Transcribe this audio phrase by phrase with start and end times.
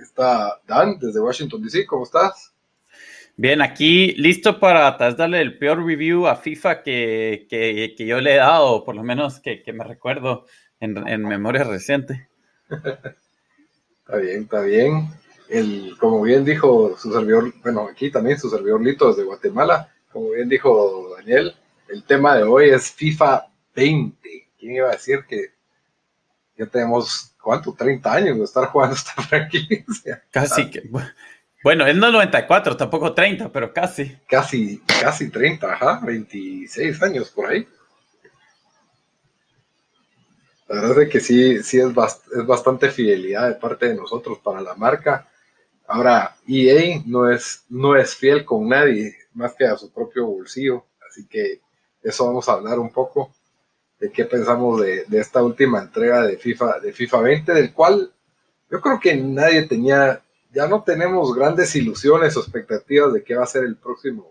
[0.00, 1.86] Está Dan desde Washington DC.
[1.86, 2.52] ¿Cómo estás?
[3.36, 8.36] Bien, aquí listo para darle el peor review a FIFA que, que, yo le he
[8.36, 10.46] dado, por lo menos que, que me recuerdo
[10.78, 12.28] en, en, memoria reciente.
[12.70, 15.08] está bien, está bien.
[15.48, 20.30] El, como bien dijo su servidor, bueno, aquí también su servidor Lito desde Guatemala, como
[20.30, 21.56] bien dijo Daniel,
[21.88, 24.48] el tema de hoy es FIFA 20.
[24.58, 25.54] ¿Quién iba a decir que
[26.56, 27.74] ya tenemos, ¿cuánto?
[27.74, 30.24] 30 años de estar jugando esta franquicia.
[30.30, 30.82] Casi que,
[31.62, 34.18] bueno, es no 94, tampoco 30, pero casi.
[34.26, 37.66] Casi, casi 30, ajá, 26 años por ahí.
[40.68, 44.60] La verdad es que sí, sí es, es bastante fidelidad de parte de nosotros para
[44.60, 45.28] la marca.
[45.86, 50.86] Ahora, EA no es, no es fiel con nadie más que a su propio bolsillo,
[51.08, 51.60] así que
[52.02, 53.33] eso vamos a hablar un poco
[54.04, 58.12] de qué pensamos de, esta última entrega de FIFA, de FIFA 20, del cual
[58.70, 63.44] yo creo que nadie tenía, ya no tenemos grandes ilusiones o expectativas de qué va
[63.44, 64.30] a ser el próximo,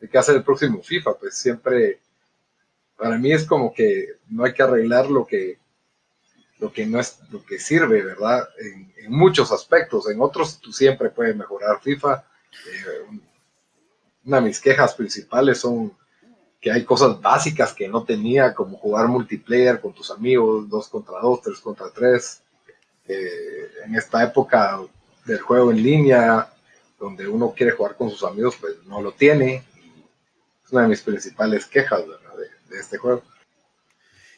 [0.00, 2.00] de qué va a ser el próximo FIFA, pues siempre,
[2.96, 5.58] para mí es como que no hay que arreglar lo que,
[6.58, 8.48] lo que no es, lo que sirve, ¿verdad?
[8.58, 12.24] En, muchos aspectos, en otros tú siempre puedes mejorar FIFA.
[12.52, 13.18] Eh,
[14.24, 15.92] una de mis quejas principales son
[16.62, 21.18] que hay cosas básicas que no tenía, como jugar multiplayer con tus amigos, dos contra
[21.18, 22.40] dos, tres contra tres.
[23.08, 24.80] en esta época
[25.24, 26.48] del juego en línea,
[27.00, 29.64] donde uno quiere jugar con sus amigos, pues no lo tiene.
[30.64, 33.22] Es una de mis principales quejas de, este juego.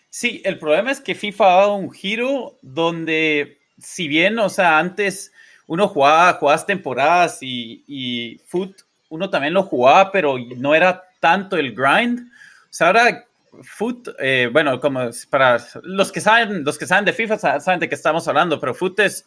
[0.08, 4.78] Sí, el problema es que FIFA ha dado un giro donde, si bien, o sea,
[4.78, 5.30] antes
[5.66, 8.80] uno jugaba, jugabas temporadas y, y foot,
[9.10, 12.20] uno también lo jugaba, pero no era tanto el grind.
[12.20, 13.24] O sea, ahora
[13.62, 17.88] Foot, eh, bueno, como para los que saben, los que saben de FIFA saben de
[17.88, 19.24] qué estamos hablando, pero Foot es,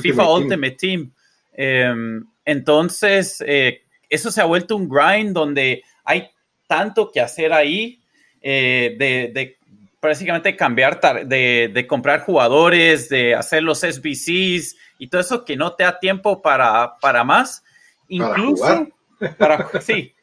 [0.00, 1.12] FIFA Ultimate Team.
[1.52, 6.30] Em, entonces, eh, eso se ha vuelto un grind donde hay
[6.66, 8.00] tanto que hacer ahí
[8.40, 9.58] eh, de, de,
[10.00, 15.74] básicamente cambiar, de, de, comprar jugadores, de hacer los SBCs y todo eso que no
[15.74, 17.62] te da tiempo para, para más.
[18.08, 18.88] Incluso
[19.36, 20.14] para, para sí,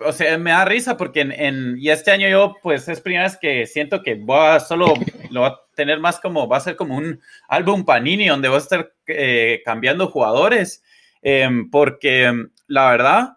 [0.00, 3.36] o sea, me da risa porque en, y este año yo, pues es primera vez
[3.36, 4.94] que siento que voy a solo,
[5.30, 8.56] lo va a tener más como, va a ser como un álbum Panini donde voy
[8.56, 10.82] a estar eh, cambiando jugadores,
[11.22, 12.32] em, porque
[12.66, 13.28] la verdad,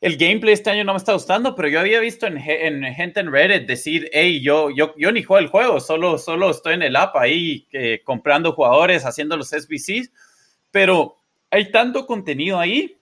[0.00, 3.32] el gameplay este año no me está gustando, pero yo había visto en, gente en
[3.32, 6.96] Reddit decir, hey, yo, yo, yo ni juego el juego, solo, solo estoy en el
[6.96, 10.12] app ahí eh, comprando jugadores, haciendo los SBCs,
[10.70, 11.16] pero
[11.50, 12.95] hay tanto contenido ahí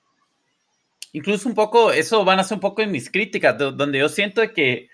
[1.14, 4.42] incluso un poco, eso van a ser un poco en mis críticas, donde yo siento
[4.52, 4.88] que,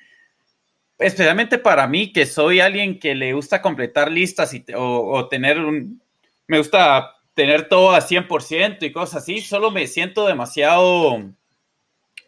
[0.98, 6.00] especialmente para mí, que soy alguien que le gusta completar listas y, o, tener un,
[6.46, 11.22] me gusta tener todo a 100% y cosas así, solo me siento demasiado,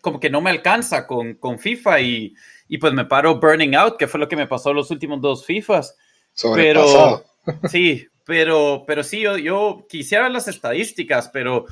[0.01, 2.35] como que no me alcanza con, con FIFA y,
[2.69, 5.45] y, pues me paro burning out, que fue lo que me pasó los últimos dos
[5.45, 5.95] FIFAs.
[6.55, 7.27] Pero,
[7.69, 11.67] sí, pero, pero sí, yo, yo quisiera las estadísticas, pero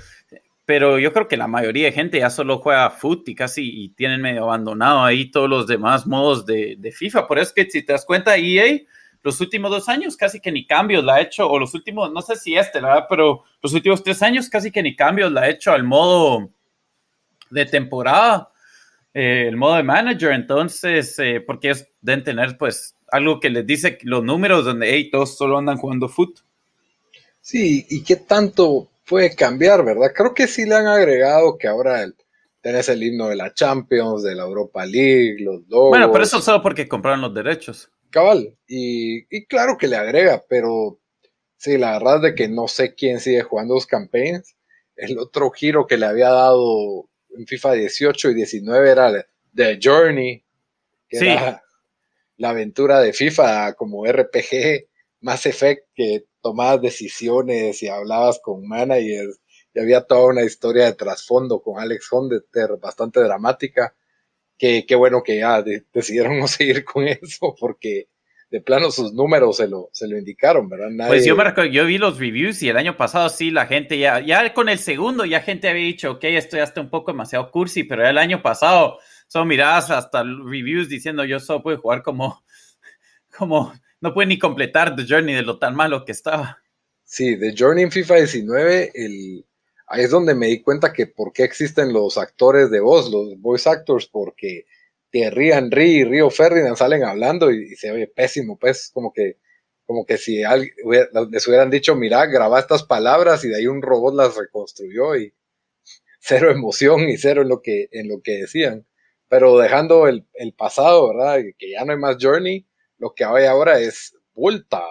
[0.71, 3.89] pero yo creo que la mayoría de gente ya solo juega foot y casi y
[3.89, 7.27] tienen medio abandonado ahí todos los demás modos de, FIFA.
[7.27, 8.79] Por eso es que si te das cuenta, EA
[9.21, 12.23] los últimos dos años casi que ni cambios la ha hecho, o los últimos, no
[12.23, 13.07] sé si este, ¿verdad?
[13.09, 16.51] Pero los últimos tres años casi que ni cambios la ha hecho al modo
[17.51, 18.53] de temporada,
[19.13, 20.31] eh, el modo de manager.
[20.31, 25.11] Entonces, eh, porque es, deben tener pues algo que les dice los números donde hey,
[25.11, 26.39] todos solo andan jugando foot.
[27.41, 30.12] Sí, y qué tanto puede cambiar, ¿verdad?
[30.15, 32.15] Creo que sí le han agregado que ahora el,
[32.60, 35.89] tenés el himno de la Champions, de la Europa League, los dos.
[35.89, 37.91] Bueno, pero eso solo porque compraron los derechos.
[38.10, 41.01] Cabal, y, y, claro que le agrega, pero
[41.57, 44.57] sí, la verdad es de que no sé quién sigue jugando los campaigns.
[44.95, 50.45] El otro giro que le había dado en FIFA 18 y 19 era The Journey,
[51.09, 51.27] que sí.
[51.27, 51.65] era
[52.36, 54.86] la aventura de FIFA como RPG,
[55.21, 59.41] más Effect, que tomabas decisiones y hablabas con managers
[59.75, 63.95] y había toda una historia de trasfondo con Alex Hondeter bastante dramática.
[64.59, 68.09] Que qué bueno que ya decidieron no seguir con eso porque
[68.51, 71.07] de plano sus números se lo, se lo indicaron, ¿verdad?
[71.07, 74.19] Pues yo recuerdo, yo vi los reviews y el año pasado sí, la gente ya,
[74.19, 77.51] ya con el segundo, ya gente había dicho, ok, esto ya está un poco demasiado
[77.53, 78.98] cursi, pero el año pasado
[79.28, 82.42] son miradas hasta reviews diciendo yo solo puedo jugar como,
[83.39, 86.63] como, no puede ni completar The Journey de lo tan malo que estaba.
[87.05, 89.47] Sí, The Journey en FIFA 19, el,
[89.87, 93.39] ahí es donde me di cuenta que por qué existen los actores de voz, los
[93.41, 94.67] voice actors, porque
[95.11, 99.39] Thierry Henry y Río Ferdinand salen hablando y, se oye pésimo, pues como que
[99.87, 100.73] como que si alguien,
[101.33, 105.35] les hubieran dicho, mira, graba estas palabras y de ahí un robot las reconstruyó y
[106.21, 108.87] cero emoción y cero en lo que, en lo que decían.
[109.29, 111.41] Pero dejando el, el pasado, ¿verdad?
[111.59, 112.69] Que ya no hay más Journey,
[113.01, 114.85] lo que hay ahora es Volta.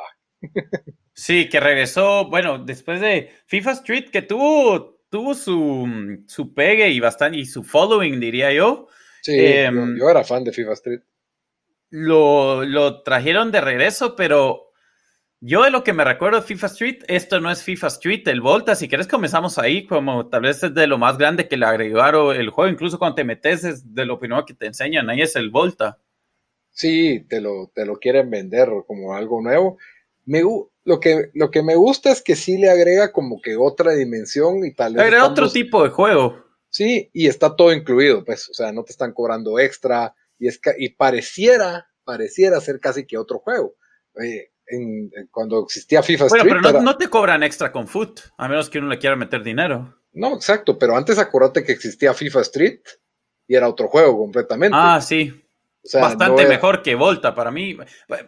[1.13, 6.99] Sí, que regresó, bueno, después de FIFA Street, que tuvo, tuvo su, su pegue y
[6.99, 8.87] bastante, y su following, diría yo.
[9.21, 11.01] Sí, em, yo, era fan de FIFA Street.
[11.89, 14.71] Lo, lo, trajeron de regreso, pero
[15.41, 18.41] yo de lo que me recuerdo de FIFA Street, esto no es FIFA Street, el
[18.41, 21.65] Volta, si quieres comenzamos ahí, como tal vez es de lo más grande que le
[21.65, 25.21] agregaron el juego, incluso cuando te metes es de lo primero que te enseñan, ahí
[25.21, 25.99] es el Volta.
[26.79, 29.77] Sí, te lo, te lo quieren vender como algo nuevo.
[30.23, 30.41] Me,
[30.85, 34.63] lo, que, lo que me gusta es que sí le agrega como que otra dimensión
[34.63, 35.03] y tal vez...
[35.03, 36.41] Agrega otro tipo de juego.
[36.69, 40.61] Sí, y está todo incluido, pues, o sea, no te están cobrando extra y, es,
[40.77, 43.75] y pareciera, pareciera ser casi que otro juego.
[44.65, 48.79] En, cuando existía FIFA bueno, pero no, te cobran extra con Foot, a menos que
[48.79, 49.99] uno le quiera meter dinero.
[50.13, 52.79] No, exacto, pero antes acuérdate que existía FIFA Street
[53.49, 54.77] y era otro juego completamente.
[54.79, 55.43] Ah, sí.
[55.93, 57.33] Bastante mejor que Volta.
[57.33, 57.77] Para mí,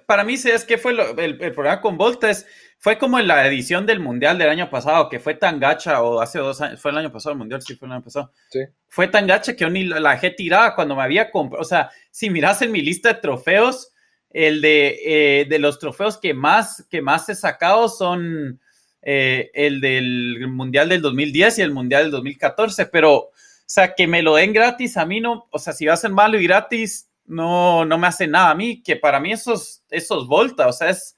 [0.05, 2.29] para mí, ¿sabes qué fue el, el, problema con Volta?
[2.29, 2.45] Es,
[2.77, 6.19] fue como en la edición del Mundial del año pasado, que fue tan gacha, o
[6.19, 8.31] hace dos años, fue el año pasado el Mundial, sí, fue el año pasado.
[8.49, 8.61] Sí.
[8.87, 11.61] Fue tan gacha que yo ni la, dejé tirada cuando me había comprado.
[11.61, 13.91] O sea, si miras en mi lista de trofeos,
[14.31, 18.59] el de, eh, de los trofeos que más, que más he sacado son
[19.03, 23.31] eh, el del Mundial del 2010 y el Mundial del 2014, pero, o
[23.65, 26.11] sea, que me lo den gratis, a mí no, o sea, si va a ser
[26.11, 30.27] malo y gratis, no, no me hace nada a mí, que para mí esos, esos
[30.27, 31.17] volta, o sea, es,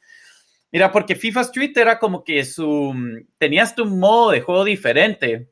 [0.71, 2.93] mira, porque FIFA Street era como que su,
[3.37, 5.49] tenías un modo de juego diferente.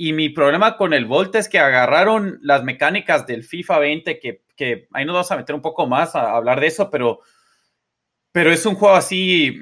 [0.00, 4.44] Y mi problema con el Volta es que agarraron las mecánicas del FIFA 20, que,
[4.54, 7.18] que ahí nos vamos a meter un poco más a, hablar de eso, pero,
[8.30, 9.58] pero es un juego así,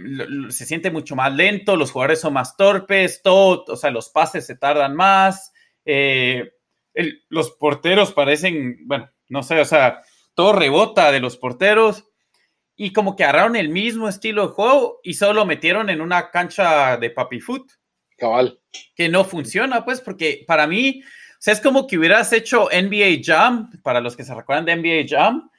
[0.50, 4.44] se siente mucho más lento, los jugadores son más torpes, todo, o sea, los pases
[4.44, 5.54] se tardan más,
[5.86, 6.52] eh,
[7.30, 10.02] los porteros parecen, bueno, no sé, o sea,
[10.36, 12.04] todo rebota de los porteros
[12.76, 16.30] y como que agarraron el mismo estilo de juego y solo lo metieron en una
[16.30, 17.72] cancha de papi foot.
[18.18, 18.60] Cabal.
[18.94, 23.22] Que no funciona, pues, porque para mí, o sea, es como que hubieras hecho NBA
[23.24, 25.50] Jam, para los que se recuerdan de NBA Jam,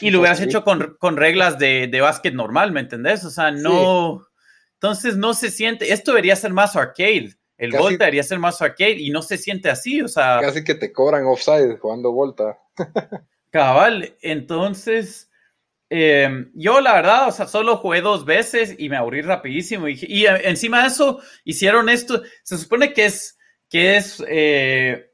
[0.00, 3.24] y lo hubieras hecho con, reglas de, de, básquet normal, ¿me entendés?
[3.24, 4.26] O sea, no.
[4.74, 5.92] Entonces no se siente.
[5.92, 7.36] Esto debería ser más arcade.
[7.56, 10.40] El Volta debería ser más arcade y no se siente así, o sea.
[10.40, 12.58] Casi que te cobran offside jugando Volta.
[13.56, 15.30] Cabal, entonces,
[15.88, 19.88] em, yo la verdad, o sea, solo jugué dos veces y me aburrí rapidísimo.
[19.88, 23.38] Y, encima de eso, hicieron esto, se supone que es,
[23.70, 25.10] que es, eh,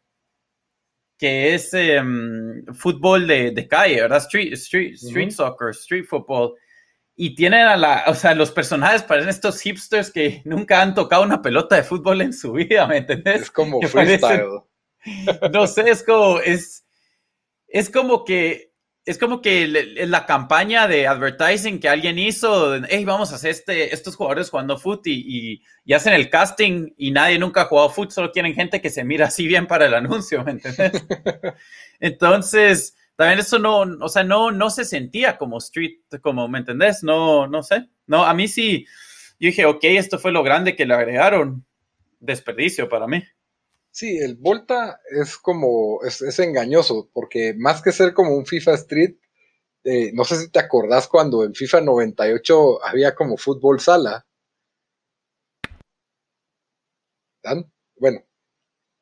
[1.16, 4.18] que es em, fútbol de, calle, ¿verdad?
[4.18, 6.54] Street, street, street soccer, street football.
[7.14, 11.22] Y tienen a la, o sea, los personajes parecen estos hipsters que nunca han tocado
[11.22, 13.42] una pelota de fútbol en su vida, ¿me entendés?
[13.42, 14.62] Es como freestyle.
[15.52, 16.84] no sé, es como, es,
[17.73, 18.73] es como que
[19.05, 23.93] es como que la campaña de advertising que alguien hizo, hey, vamos a hacer este,
[23.93, 28.12] estos jugadores jugando foot y, y, hacen el casting y nadie nunca ha jugado foot,
[28.12, 30.93] solo quieren gente que se mira así bien para el anuncio, ¿me entiendes?
[32.00, 37.02] Entonces, también eso no, o sea, no, no se sentía como street, como, ¿me entendés?
[37.02, 37.88] No, no sé.
[38.07, 38.87] No, a mí sí,
[39.41, 41.67] yo dije, ok, esto fue lo grande que le agregaron.
[42.21, 43.23] Desperdicio para mí.
[43.92, 49.16] Sí, el Volta es como, es, engañoso, porque más que ser como un FIFA Street,
[49.84, 54.26] eh, no sé si te acordás cuando en FIFA 98 había como fútbol sala.
[57.42, 57.70] ¿Dan?
[57.96, 58.25] Bueno,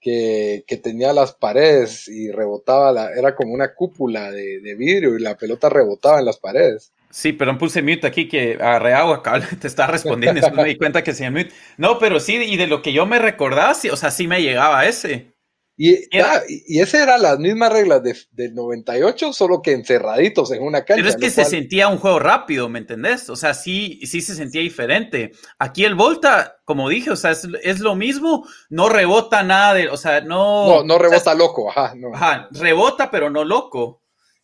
[0.00, 5.20] que, tenía las paredes y rebotaba, la, era como una cúpula de, de vidrio y
[5.20, 6.92] la pelota rebotaba en las paredes.
[7.11, 9.23] Sí, pero puse mute aquí que agarré agua,
[9.61, 11.50] te está respondiendo, después me di cuenta que se mute.
[11.76, 14.43] No, pero sí, y de lo que yo me recordaba, sí, o sea, sí me
[14.43, 15.35] llegaba ese.
[15.83, 20.62] Y, ah, y esa era las mismas reglas de, del 98, solo que encerraditos en
[20.62, 21.02] una cancha.
[21.02, 23.31] Pero es que se sentía un juego rápido, ¿me entendés?
[23.31, 25.33] O sea, sí, sí se sentía diferente.
[25.59, 29.97] Aquí el Volta, como dije, o sea, es, lo mismo, no rebota nada de, o
[29.97, 30.67] sea, no...
[30.67, 32.14] No, no rebota loco, ajá, no.
[32.14, 34.00] Ajá, rebota, pero no loco.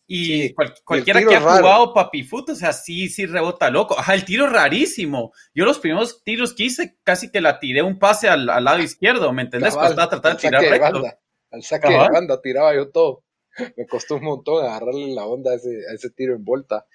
[0.09, 0.53] Y
[0.85, 3.99] cualquiera que ha jugado Papi Foot, o sea, sí, sí rebota loco.
[3.99, 5.33] Ajá, el tiro rarísimo.
[5.53, 9.33] Yo los primeros tiros que hice, casi que la tiré un pase al, lado izquierdo,
[9.33, 9.75] ¿me entendés?
[9.75, 11.03] Pues estaba tratando de tirar recto.
[11.51, 13.23] al saque de banda tiraba yo todo.
[13.75, 16.85] Me costó un montón agarrarle la onda a ese, a ese tiro en Volta.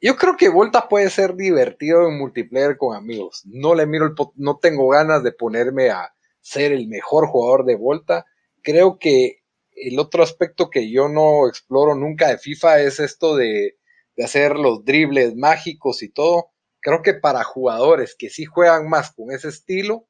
[0.00, 3.42] Yo creo que Volta puede ser divertido en multiplayer con amigos.
[3.44, 7.76] No le miro el no tengo ganas de ponerme a ser el mejor jugador de
[7.76, 8.26] Volta.
[8.62, 9.42] Creo que
[9.76, 13.76] el otro aspecto que yo no exploro nunca de FIFA es esto de,
[14.22, 16.48] hacer los dribles mágicos y todo.
[16.80, 20.06] Creo que para jugadores que sí juegan más con ese estilo,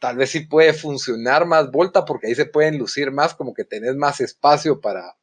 [0.00, 3.64] tal vez sí puede funcionar más Volta porque ahí se pueden lucir más, como que
[3.64, 5.16] tenés más espacio para,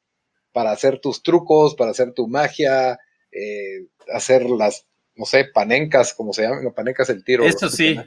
[0.53, 2.97] para hacer tus trucos, para hacer tu magia,
[3.33, 7.43] eh, hacer las, no sé, panencas, como se llaman, no, panencas el tiro.
[7.43, 7.99] Eso sí.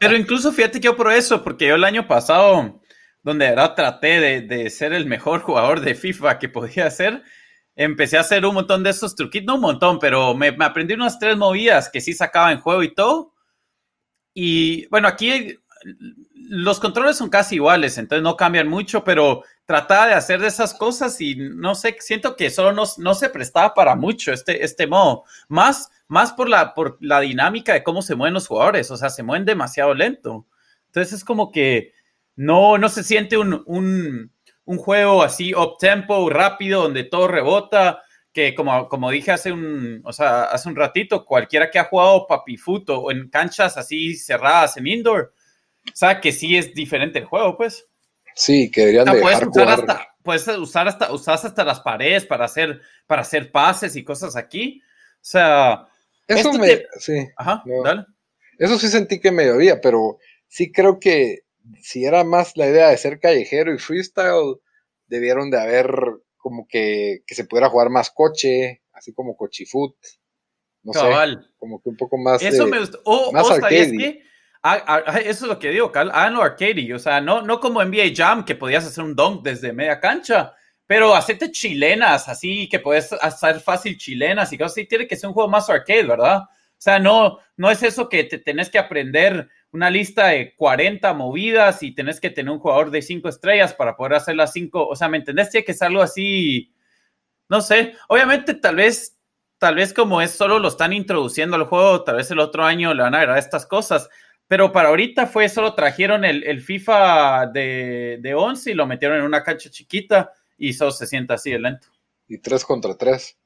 [0.00, 2.78] Pero incluso fíjate que yo por eso, porque yo el año pasado
[3.22, 7.22] donde ahora traté de, ser el mejor jugador de FIFA que podía ser,
[7.76, 11.18] empecé a hacer un montón de esos truquitos, no un montón, pero me, aprendí unas
[11.18, 13.34] tres movidas que sí sacaba en juego y todo.
[14.32, 15.58] Y bueno, aquí
[16.34, 20.74] los controles son casi iguales, entonces no cambian mucho, pero trataba de hacer de esas
[20.74, 24.86] cosas y no sé, siento que solo no, no se prestaba para mucho este, este
[24.86, 25.24] modo.
[25.48, 29.10] Más, más por, la, por la dinámica de cómo se mueven los jugadores, o sea,
[29.10, 30.46] se mueven demasiado lento.
[30.86, 31.92] Entonces es como que
[32.40, 34.32] no, no se siente un, un,
[34.64, 40.00] un juego así up tempo, rápido, donde todo rebota, que como, como dije hace un,
[40.06, 44.78] o sea, hace un ratito, cualquiera que ha jugado papifuto o en canchas así cerradas
[44.78, 45.34] en indoor,
[45.92, 47.86] sabe que sí es diferente el juego, pues.
[48.34, 52.46] Sí, que deberían de puedes usar hasta, puedes usar hasta, usas hasta las paredes para
[52.46, 54.80] hacer, para hacer pases y cosas aquí.
[55.16, 55.88] O sea,
[56.26, 58.06] eso me, sí, Ajá, dale.
[58.56, 60.16] Eso sí sentí que me llovía, pero
[60.48, 61.40] sí creo que
[61.82, 64.56] si era más la idea de ser callejero y freestyle,
[65.06, 65.92] debieron de haber
[66.36, 69.96] como que, que se pudiera jugar más coche, así como cochifoot.
[70.82, 71.00] No sé,
[71.58, 72.42] como que un poco más.
[72.42, 73.00] Eso me gustó.
[73.04, 74.22] O, más arcade.
[74.62, 77.82] Ah, ah, eso es lo que digo, Cal, háganlo arcade, o sea, no, no como
[77.82, 80.52] NBA Jam que podías hacer un dunk desde media cancha,
[80.84, 85.28] pero hacerte chilenas, así que puedes hacer fácil chilenas y cosas así, tiene que ser
[85.28, 86.42] un juego más arcade, ¿verdad?
[86.42, 91.12] O sea, no, no es eso que te tenés que aprender una lista de 40
[91.14, 94.88] movidas y tenés que tener un jugador de 5 estrellas para poder hacer las 5.
[94.88, 95.50] O sea, ¿me entendés?
[95.50, 96.72] Tiene que ser algo así,
[97.48, 97.94] no sé.
[98.08, 99.16] Obviamente, tal vez,
[99.58, 102.94] tal vez como es solo lo están introduciendo al juego, tal vez el otro año
[102.94, 104.08] le van a agregar estas cosas.
[104.48, 109.24] Pero para ahorita fue solo trajeron el, FIFA de, de 11 y lo metieron en
[109.24, 111.86] una cancha chiquita y solo se sienta así de lento.
[112.28, 113.36] Y 3 contra 3.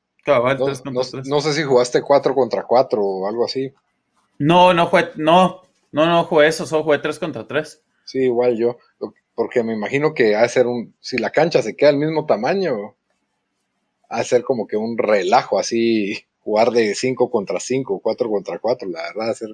[1.26, 3.73] no, sé si jugaste 4 contra 4 o algo así.
[4.38, 5.62] No, no fue, no,
[5.94, 7.84] no, no jugué eso, solo jugué 3 contra 3.
[8.04, 8.78] Sí, igual yo.
[9.36, 10.96] Porque me imagino que ha de ser un.
[10.98, 12.96] Si la cancha se queda al mismo tamaño,
[14.08, 18.58] ha de ser como que un relajo así, jugar de 5 contra 5, 4 contra
[18.58, 18.88] 4.
[18.88, 19.50] La verdad, ha ser,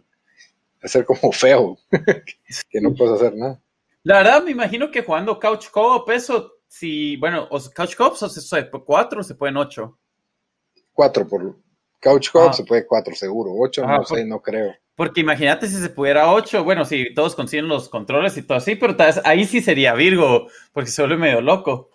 [0.83, 1.77] a ser como feo,
[2.71, 3.61] que no puedes hacer nada.
[4.03, 8.63] La verdad, me imagino que jugando Couch Co-op, eso, si, bueno, o Couch Co-op, se
[8.63, 9.99] puede 4 o se pueden 8.
[10.95, 11.59] 4 por.
[12.01, 14.75] Couch Co-op se puede 4 seguro, 8 no sé, no creo.
[15.01, 18.75] Porque imagínate si se pudiera 8, bueno, si todos consiguen los controles y todo así,
[18.75, 21.89] pero ahí sí sería Virgo, porque se vuelve medio loco.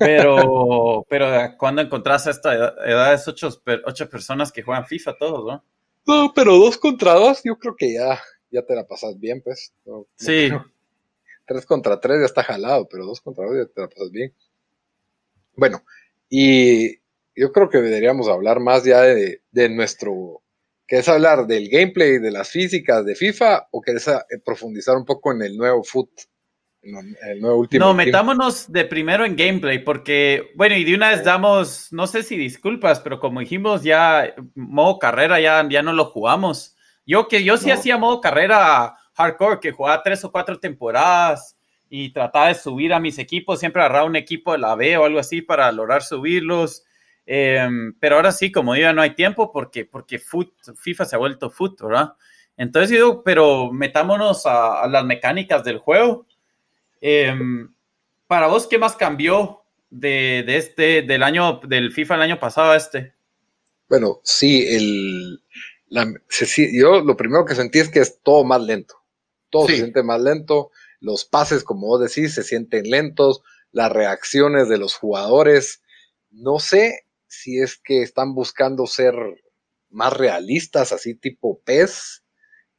[0.00, 3.48] Pero, pero cuando encontrás a esta edad, es ocho,
[3.86, 5.64] ocho, personas que juegan FIFA todos, ¿no?
[6.04, 8.20] No, pero dos contra dos, yo creo que ya,
[8.50, 9.72] ya te la pasas bien, pues.
[10.16, 10.48] sí.
[11.46, 14.34] tres contra tres ya está jalado, pero dos contra dos ya te la pasas bien.
[15.54, 15.84] Bueno,
[16.28, 16.96] y
[17.36, 20.41] yo creo que deberíamos hablar más ya de, de nuestro
[20.92, 25.32] ¿Quieres hablar del gameplay, de las físicas de FIFA o quieres eh, profundizar un poco
[25.32, 26.10] en el nuevo foot?
[26.82, 31.24] el nuevo último no, metámonos de primero en gameplay, porque, bueno, y de una vez
[31.24, 36.04] damos, no sé si disculpas, pero como dijimos, ya modo carrera ya, ya no lo
[36.10, 36.76] jugamos.
[37.06, 41.56] Yo que yo sí hacía modo carrera hardcore, que jugaba tres o cuatro temporadas
[41.88, 45.06] y trataba de subir a mis equipos, siempre agarraba un equipo de la B o
[45.06, 46.84] algo así para lograr subirlos
[47.26, 51.50] Em, pero ahora sí, como digo, no hay tiempo porque, porque FIFA se ha vuelto
[51.50, 52.14] foot, ¿verdad?
[52.56, 56.26] Entonces digo, pero metámonos a, las mecánicas del juego.
[57.00, 57.72] Em,
[58.26, 62.76] para vos, ¿qué más cambió de, este, del año, del FIFA el año pasado a
[62.76, 63.14] este?
[63.88, 65.42] Bueno, sí, el,
[66.72, 68.96] yo lo primero que sentí es que es todo más lento.
[69.50, 70.70] Todo se siente más lento.
[71.00, 73.42] Los pases, como vos decís, se sienten lentos.
[73.70, 75.82] Las reacciones de los jugadores.
[76.30, 77.01] No sé,
[77.32, 79.14] si es que están buscando ser
[79.88, 82.24] más realistas, así tipo PES,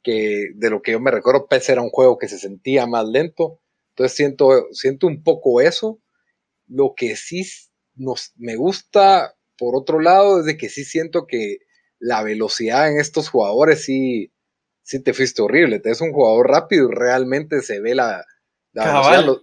[0.00, 3.04] que de lo que yo me recuerdo, PES era un juego que se sentía más
[3.04, 3.60] lento.
[3.90, 6.00] Entonces siento, siento un poco eso.
[6.68, 7.44] Lo que sí
[7.94, 11.58] nos, me gusta, por otro lado, es de que sí siento que
[11.98, 14.32] la velocidad en estos jugadores sí,
[14.82, 15.80] sí te fuiste horrible.
[15.80, 18.24] Te es un jugador rápido y realmente se ve la,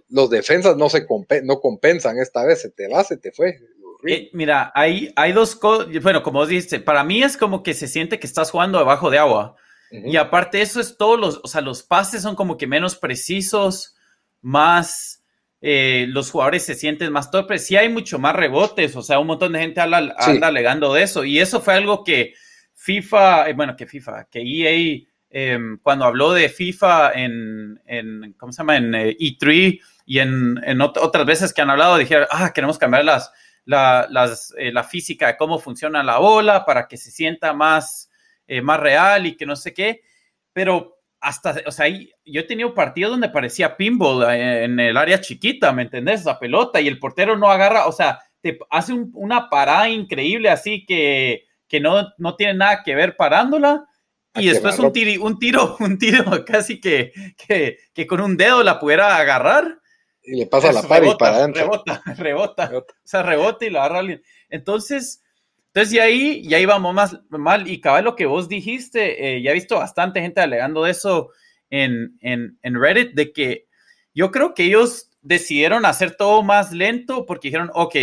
[0.08, 1.06] los, defensas no se
[1.44, 3.58] no compensan esta vez, se te va, se te fue.
[4.06, 7.88] Eh, mira, hay, hay dos cosas, bueno, como dices, para mí es como que se
[7.88, 9.56] siente que estás jugando debajo de agua.
[9.90, 13.94] Y aparte eso es todos los, o sea, los pases son como que menos precisos,
[14.40, 15.22] más,
[15.60, 19.26] eh, los jugadores se sienten más torpes, sí hay mucho más rebotes, o sea, un
[19.26, 20.14] montón de gente anda,
[20.46, 21.24] alegando de eso.
[21.24, 22.32] Y eso fue algo que
[22.72, 28.52] FIFA, eh, bueno, que FIFA, que EA Em, cuando habló de FIFA en, en ¿cómo
[28.52, 28.76] se llama?
[28.76, 33.06] En E3 eh, e y en, otras veces que han hablado, dijeron, ah, queremos cambiar
[33.06, 33.32] las,
[33.64, 38.10] la, las, eh, la física de cómo funciona la bola para que se sienta más,
[38.46, 40.02] eh, más real y que no sé qué.
[40.52, 45.72] Pero hasta, o sea, yo he tenido partidos donde parecía pinball en el área chiquita,
[45.72, 46.24] ¿me entendés?
[46.24, 50.84] La pelota y el portero no agarra, o sea, te hace una parada increíble así
[50.84, 53.86] que, que no, no tiene nada que ver parándola
[54.34, 58.78] y después un tiro, un tiro, un tiro casi que, que, con un dedo la
[58.78, 59.80] pudiera agarrar.
[60.24, 61.62] Y le pasa la par y para adentro.
[61.64, 64.22] Rebota, rebota, O sea, rebota y la agarra alguien.
[64.48, 65.22] Entonces,
[65.66, 67.68] entonces y ahí ya íbamos más mal.
[67.68, 71.30] Y cabal lo que vos dijiste, eh, ya he visto bastante gente alegando de eso
[71.70, 73.66] en, en, en Reddit, de que
[74.14, 77.96] yo creo que ellos decidieron hacer todo más lento porque dijeron, ok,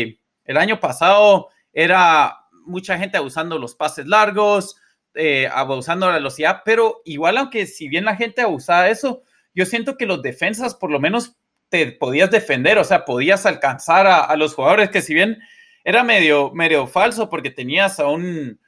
[0.45, 2.35] el año pasado era
[2.65, 4.75] mucha gente abusando los pases largos,
[5.13, 9.21] eh, abusando la velocidad, pero igual aunque si bien la gente abusaba eso,
[9.53, 11.35] yo siento que los defensas por lo menos
[11.69, 15.39] te podías defender, o sea, podías alcanzar a, los jugadores que si bien
[15.83, 18.59] era medio, medio falso porque tenías a un,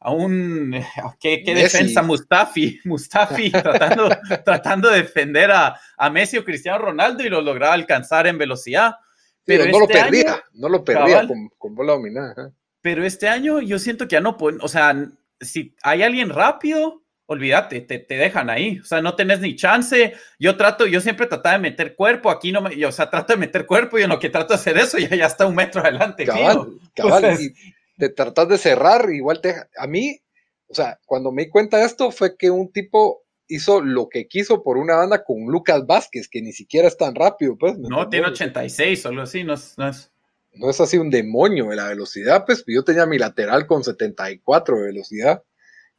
[0.00, 0.74] a un,
[1.20, 2.02] ¿qué, defensa?
[2.02, 4.08] Mustafi, Mustafi tratando,
[4.44, 8.96] tratando de defender a, a, Messi o Cristiano Ronaldo y lo lograba alcanzar en velocidad.
[9.44, 12.52] Pero, no, lo este perdía, no lo perdía, con, bola dominada.
[12.80, 14.94] Pero este año yo siento que ya no pueden, o sea,
[15.40, 18.78] si hay alguien rápido, olvídate, te, te, dejan ahí.
[18.78, 20.14] O sea, no tenés ni chance.
[20.38, 23.38] Yo trato, yo siempre trataba de meter cuerpo, aquí no me, o sea, trato de
[23.38, 25.80] meter cuerpo y en lo que trato de hacer eso ya, ya está un metro
[25.80, 26.24] adelante.
[26.24, 27.38] Cabal, cabal.
[27.40, 27.52] y
[27.98, 30.20] te tratas de cerrar, igual te, a mí,
[30.68, 34.26] o sea, cuando me di cuenta de esto fue que un tipo hizo lo que
[34.26, 37.78] quiso por una banda con Lucas Vázquez, que ni siquiera es tan rápido, pues.
[37.78, 40.10] No, tiene 86 o algo así, no es, no es
[40.56, 44.76] no es así un demonio de la velocidad, pues yo tenía mi lateral con 74
[44.76, 45.42] de velocidad,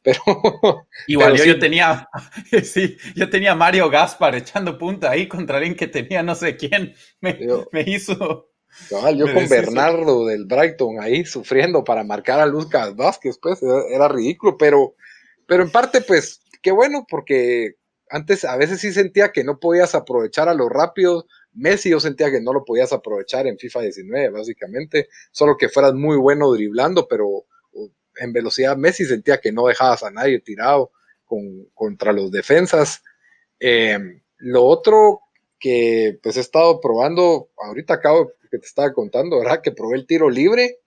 [0.02, 0.86] pero...
[1.06, 2.08] Igual yo, tenía,
[2.62, 6.94] sí, yo tenía Mario Gaspar echando punta ahí contra alguien que tenía no sé quién,
[7.20, 7.38] me,
[7.86, 8.50] hizo...
[8.90, 14.56] yo con Bernardo del Brighton ahí sufriendo para marcar a Lucas Vázquez, pues era ridículo,
[14.56, 14.94] pero,
[15.46, 17.76] pero en parte pues qué bueno porque
[18.10, 21.26] antes a veces sí sentía que no podías aprovechar a los rápidos
[21.58, 25.94] Messi yo sentía que no lo podías aprovechar en FIFA 19, básicamente, solo que fueras
[25.94, 27.46] muy bueno driblando, pero
[28.18, 30.92] en velocidad Messi sentía que no dejabas a nadie tirado
[31.74, 33.02] contra los defensas.
[33.60, 35.20] Em, lo otro
[35.58, 39.60] que pues he estado probando, ahorita acabo que te estaba contando, ¿verdad?
[39.62, 40.78] Que probé el tiro libre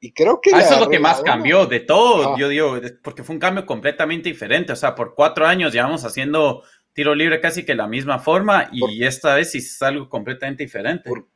[0.00, 0.50] y creo que...
[0.54, 3.64] Ah, eso es lo que más cambió de todo, yo digo, porque fue un cambio
[3.64, 8.18] completamente diferente, o sea, por cuatro años llevamos haciendo tiro libre casi que la misma
[8.18, 11.08] forma y esta vez sí es algo completamente diferente.
[11.08, 11.26] Por,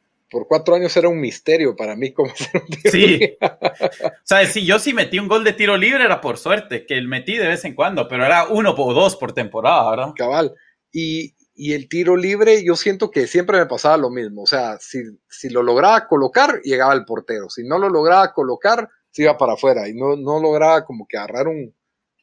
[0.46, 3.36] cuatro años era un misterio para mí cómo hacer un tiro Sí.
[3.40, 6.96] o sea, si yo sí metí un gol de tiro libre era por suerte, que
[6.96, 10.12] el metí de vez en cuando, pero era uno o dos por temporada, ¿verdad?
[10.16, 10.54] Cabal.
[10.92, 14.42] Y, el tiro libre, yo siento que siempre me pasaba lo mismo.
[14.42, 17.50] O sea, si, si lo lograba colocar, llegaba el portero.
[17.50, 19.86] Si no lo lograba colocar, se iba para afuera.
[19.86, 21.74] Y no, no lograba como que agarrar un,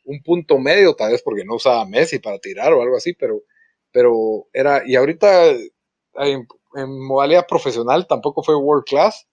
[0.06, 3.44] un punto medio, tal vez porque no usaba Messi para tirar o algo así, pero,
[3.92, 5.54] pero era, y ahorita
[6.76, 9.28] en, modalidad profesional tampoco fue world class.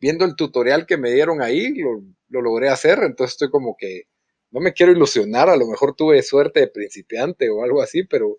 [0.00, 4.04] Viendo el tutorial que me dieron ahí, lo, lo logré hacer, entonces estoy como que
[4.50, 8.38] no me quiero ilusionar, a lo mejor tuve suerte de principiante o algo así, pero,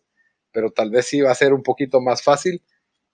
[0.51, 2.61] pero tal vez sí va a ser un poquito más fácil.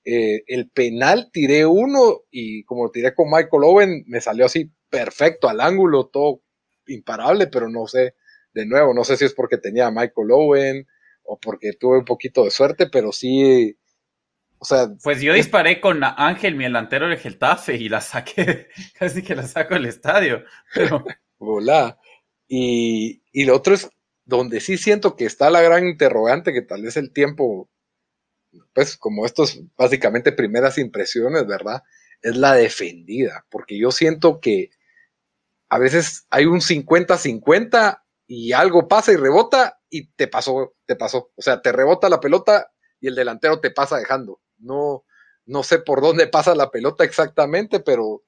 [0.04, 5.50] Eh, el penal tiré uno y como tiré con Michael Owen, me salió así perfecto
[5.50, 6.42] al ángulo, todo
[6.88, 8.16] imparable, pero no sé,
[8.54, 10.88] de nuevo, no sé si es porque tenía a Michael Owen
[11.24, 13.78] o porque tuve un poquito de suerte, pero sí,
[14.60, 14.88] o sea...
[15.04, 19.44] Pues yo disparé con Ángel, mi delantero del Getafe, y la saqué, casi que la
[19.44, 20.44] saco del estadio.
[20.74, 21.04] Pero...
[21.40, 22.00] Volá.
[22.48, 23.90] Y, y lo otro es
[24.26, 27.70] donde sí siento que está la gran interrogante, que tal vez el tiempo,
[28.74, 31.84] pues como estos básicamente primeras impresiones, ¿verdad?
[32.22, 34.72] Es la defendida, porque yo siento que
[35.70, 41.32] a veces hay un 50-50 y algo pasa y rebota y te pasó, te pasó.
[41.36, 44.42] O sea, te rebota la pelota y el delantero te pasa dejando.
[44.60, 45.04] No,
[45.46, 48.24] no sé por dónde pasa la pelota exactamente, pero,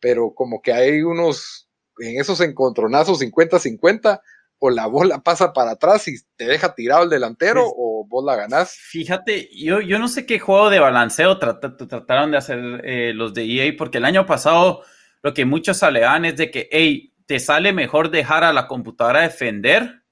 [0.00, 1.68] pero como que hay unos,
[1.98, 4.20] en esos encontronazos 50-50,
[4.58, 8.24] o la bola pasa para atrás y te deja tirado el delantero pues, o vos
[8.24, 8.76] la ganás.
[8.76, 13.44] Fíjate, yo, yo no sé qué juego de balanceo trataron de hacer eh, los de
[13.44, 14.82] EA, porque el año pasado
[15.22, 19.22] lo que muchos alegan es de que, hey, te sale mejor dejar a la computadora
[19.22, 20.02] defender,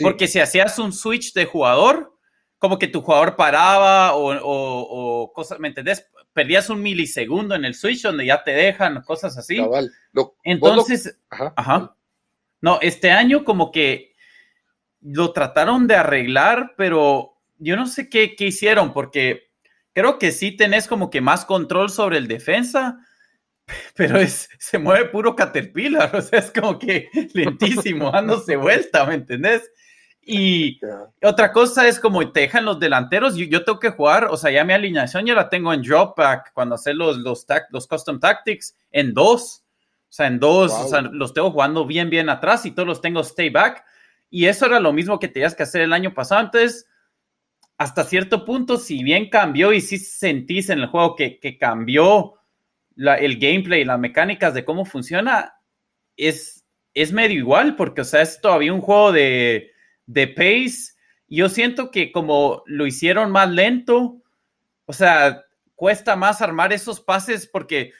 [0.00, 2.13] porque si hacías un switch de jugador,
[2.64, 6.08] como que tu jugador paraba o, o, cosas, ¿me entendés?
[6.32, 9.62] Perdías un milisegundo en el switch donde ya te dejan, cosas así.
[10.44, 11.94] Entonces, ajá.
[12.62, 14.14] No, este año como que
[15.02, 19.50] lo trataron de arreglar, pero yo no sé qué, qué hicieron, porque
[19.92, 22.96] creo que sí tenés como que más control sobre el defensa,
[23.94, 29.16] pero es, se mueve puro caterpillar, o sea, es como que lentísimo, dándose vuelta, ¿me
[29.16, 29.70] entendés?
[30.26, 30.80] Y
[31.22, 34.64] otra cosa es como te dejan los delanteros, yo, tengo que jugar, o sea, ya
[34.64, 38.76] mi alineación ya la tengo en drop back cuando hacer los, los, los custom tactics
[38.90, 39.64] en dos.
[40.08, 43.00] O sea, en dos, o sea, los tengo jugando bien, bien atrás y todos los
[43.00, 43.84] tengo stay back.
[44.30, 46.40] Y eso era lo mismo que tenías que hacer el año pasado.
[46.40, 46.86] Entonces,
[47.76, 52.34] hasta cierto punto, si bien cambió y si sentís en el juego que, que cambió
[52.96, 55.54] el gameplay, las mecánicas de cómo funciona,
[56.16, 59.73] es, es medio igual, porque, o sea, es todavía un juego de,
[60.06, 60.94] de pace.
[61.28, 64.22] Yo siento que como lo hicieron más lento,
[64.86, 67.92] o sea, cuesta más armar esos pases porque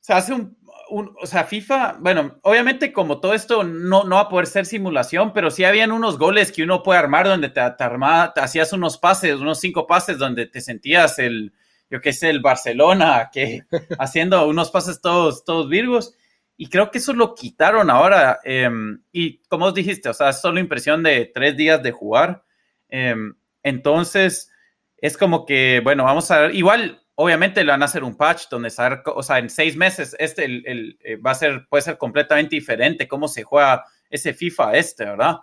[0.00, 0.56] se hace un,
[0.90, 5.32] o sea, FIFA, bueno, obviamente como todo esto no, no va a poder ser simulación,
[5.32, 9.36] pero sí habían unos goles que uno puede armar donde te, te, hacías unos pases,
[9.36, 11.52] unos cinco pases donde te sentías el,
[11.90, 13.64] yo qué sé, el Barcelona, que
[13.98, 16.14] haciendo unos pases todos, todos virgos.
[16.58, 18.40] Y creo que eso lo quitaron ahora.
[18.44, 22.44] Em, y como os dijiste, o sea, es solo impresión de tres días de jugar.
[22.90, 24.52] Em, entonces,
[24.98, 28.48] es como que, bueno, vamos a ver, igual Obviamente le van a hacer un patch
[28.48, 31.98] donde saber, o sea, en seis meses este el, eh, va a ser, puede ser
[31.98, 35.38] completamente diferente cómo se juega ese FIFA este, ¿verdad?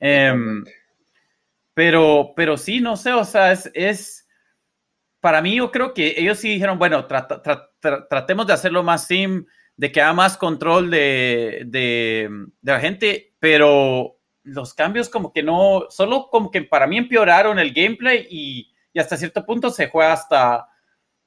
[0.00, 0.64] Em,
[1.74, 4.26] pero, pero sí, no sé, o sea, es, es,
[5.20, 9.44] para mí yo creo que ellos sí dijeron, bueno, tratemos de hacerlo más sim,
[9.78, 12.28] de que haya más control de, de,
[12.60, 17.58] de la gente, pero los cambios como que no, solo como que para mí empeoraron
[17.58, 20.68] el gameplay y, y hasta cierto punto se juega hasta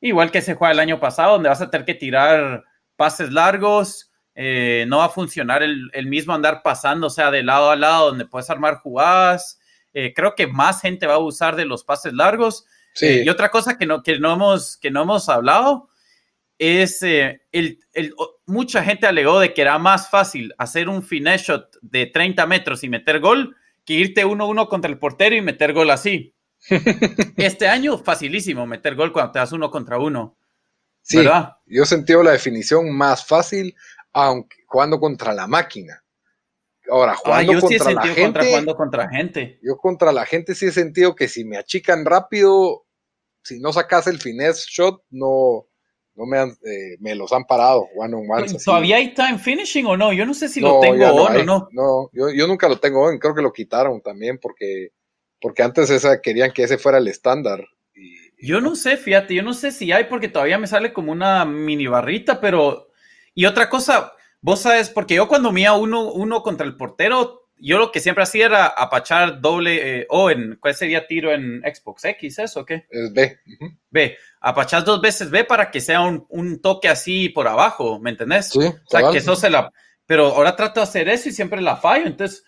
[0.02, 2.64] Igual que se juega el año pasado, donde vas a tener que tirar
[2.96, 7.70] pases largos, eh, no va a funcionar el, mismo andar pasando, o sea, de lado
[7.70, 9.60] a lado, donde puedes armar jugadas.
[9.94, 12.66] Eh, creo que más gente va a usar de los pases largos.
[13.00, 15.90] Eh, y otra cosa que no, que no, hemos, que no hemos hablado
[16.58, 17.80] es el,
[18.52, 22.84] mucha gente alegó de que era más fácil hacer un finish shot de 30 metros
[22.84, 26.36] y meter gol que irte 1-1 contra el portero y meter gol así.
[27.38, 30.38] este año, facilísimo meter gol cuando te das uno contra uno.
[31.02, 31.58] Sí, ¿verdad?
[31.66, 33.76] yo sentí la definición más fácil
[34.14, 36.04] aunque jugando contra la máquina.
[36.90, 38.22] Ahora, ah, jugando contra la gente.
[38.22, 39.60] Contra, jugando contra gente.
[39.64, 42.86] Yo contra la gente sí he sentido que si me achican rápido,
[43.44, 45.68] si no sacas el finesse shot, no,
[46.16, 48.48] no me, eh, me los han parado one on one.
[48.64, 50.14] ¿Todavía hay time finishing o no?
[50.14, 51.70] Yo no sé si lo tengo on o no.
[51.72, 54.92] No, yo, yo, nunca lo tengo on, creo que lo quitaron también porque
[55.42, 57.66] porque antes esa querían que ese fuera el estándar.
[58.40, 61.44] yo no sé, fíjate, yo no sé si hay, porque todavía me sale como una
[61.46, 62.90] mini barrita, pero.
[63.34, 67.78] Y otra cosa, vos sabes, porque yo cuando mía uno, uno contra el portero, yo
[67.78, 72.06] lo que siempre hacía era apachar doble, eh, o en, ¿cuál sería tiro en Xbox
[72.06, 72.40] X?
[72.40, 72.88] ¿Eso o qué?
[72.90, 73.40] Es B.
[73.90, 74.18] B.
[74.40, 78.50] Apachar dos veces B para que sea un, un, toque así por abajo, ¿me entendés?
[78.50, 79.72] Sí, o sea, que eso se la.
[80.06, 82.44] Pero ahora trato de hacer eso y siempre la fallo, entonces.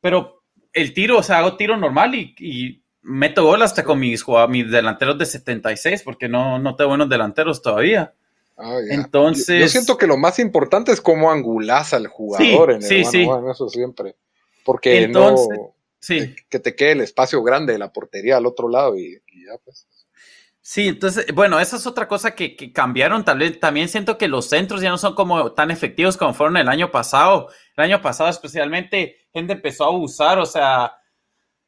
[0.00, 0.42] Pero
[0.72, 5.16] el tiro, o sea, hago tiro normal y, meto gol hasta con mis, mis delanteros
[5.16, 8.12] de 76, porque no, no tengo buenos delanteros todavía.
[8.58, 9.58] Ah, Entonces.
[9.58, 13.26] Yo, siento que lo más importante es cómo angulás al jugador en el sí, sí.
[13.50, 14.16] eso siempre.
[14.70, 15.34] Porque no.
[15.98, 16.32] Sí.
[16.48, 19.88] Que te quede el espacio grande de la portería al otro lado y, ya pues.
[20.60, 23.24] Sí, entonces, bueno, esa es otra cosa que, cambiaron.
[23.24, 26.68] También, también siento que los centros ya no son como tan efectivos como fueron el
[26.68, 27.48] año pasado.
[27.76, 30.92] El año pasado, especialmente, gente empezó a usar, o sea,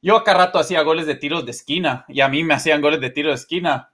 [0.00, 3.00] yo acá rato hacía goles de tiros de esquina y a mí me hacían goles
[3.00, 3.92] de tiro de esquina.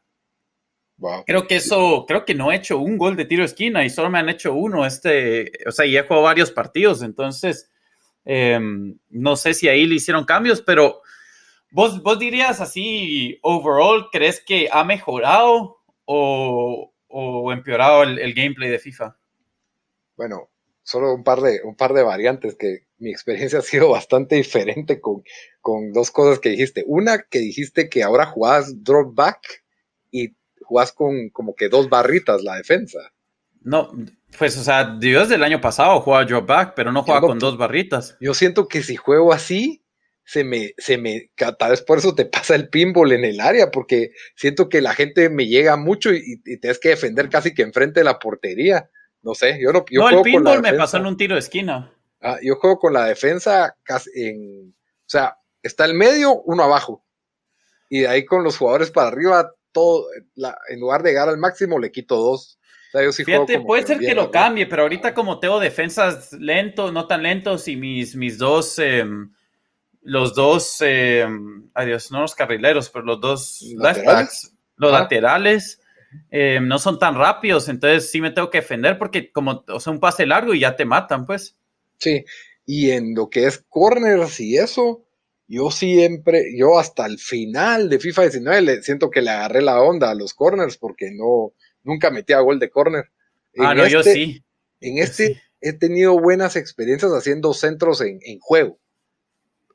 [1.24, 3.88] Creo que eso, creo que no he hecho un gol de tiro de esquina y
[3.88, 4.84] solo me han hecho uno.
[4.84, 7.70] Este, o sea, y he jugado varios partidos, entonces
[8.28, 11.02] em, no sé si ahí le hicieron cambios, pero
[11.72, 16.92] vos, vos dirías así, overall, ¿crees que ha mejorado o,
[17.52, 19.16] empeorado el gameplay de FIFA?
[20.16, 20.50] Bueno,
[20.88, 25.00] solo un par de, un par de variantes que mi experiencia ha sido bastante diferente
[25.00, 25.22] con,
[25.60, 26.82] con dos cosas que dijiste.
[26.86, 29.64] Una, que dijiste que ahora jugabas drop back
[30.10, 32.98] y jugás con como que dos barritas la defensa.
[33.62, 33.90] No,
[34.38, 37.56] pues, o sea, Dios del año pasado juega drop back, pero no juega con dos
[37.56, 38.16] barritas.
[38.20, 39.82] Yo siento que si juego así,
[40.24, 43.70] se me, se me, tal vez por eso te pasa el pinball en el área,
[43.70, 47.62] porque siento que la gente me llega mucho y, y tienes que defender casi que
[47.62, 48.90] enfrente de la portería.
[49.22, 49.84] No sé, yo no.
[49.90, 51.92] Yo no, el pinball me pasó en un tiro de esquina.
[52.20, 54.70] Ah, yo juego con la defensa casi en.
[54.70, 57.04] O sea, está el medio, uno abajo.
[57.88, 60.06] Y de ahí con los jugadores para arriba, todo.
[60.68, 62.57] en lugar de llegar al máximo, le quito dos.
[62.92, 67.68] Fíjate, puede ser que lo cambie, pero ahorita como tengo defensas lentos, no tan lentos,
[67.68, 69.30] y mis, mis dos, em,
[70.02, 75.80] los dos, em, adiós, no los carrileros, pero los dos left backs, los laterales,
[76.30, 79.92] em, no son tan rápidos, entonces sí me tengo que defender porque como, o sea,
[79.92, 81.56] un pase largo y ya te matan, pues.
[81.98, 82.24] Sí,
[82.64, 85.04] y en lo que es corners y eso,
[85.46, 90.10] yo siempre, yo hasta el final de FIFA 19 siento que le agarré la onda
[90.10, 91.52] a los corners porque no,
[91.88, 93.10] nunca metía gol de corner.
[93.58, 94.44] ah, no, yo este, sí.
[94.80, 98.78] En este he tenido buenas experiencias haciendo centros en, juego.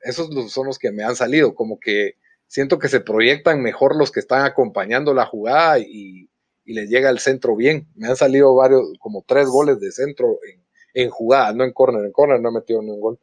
[0.01, 2.15] Esos son los que me han salido, como que
[2.47, 6.29] siento que se proyectan mejor los que están acompañando la jugada y,
[6.65, 7.89] les llega el centro bien.
[7.93, 10.39] Me han salido varios, como tres goles de centro
[10.93, 12.05] en, jugada, no en corner.
[12.05, 13.19] En corner no he metido ningún gol.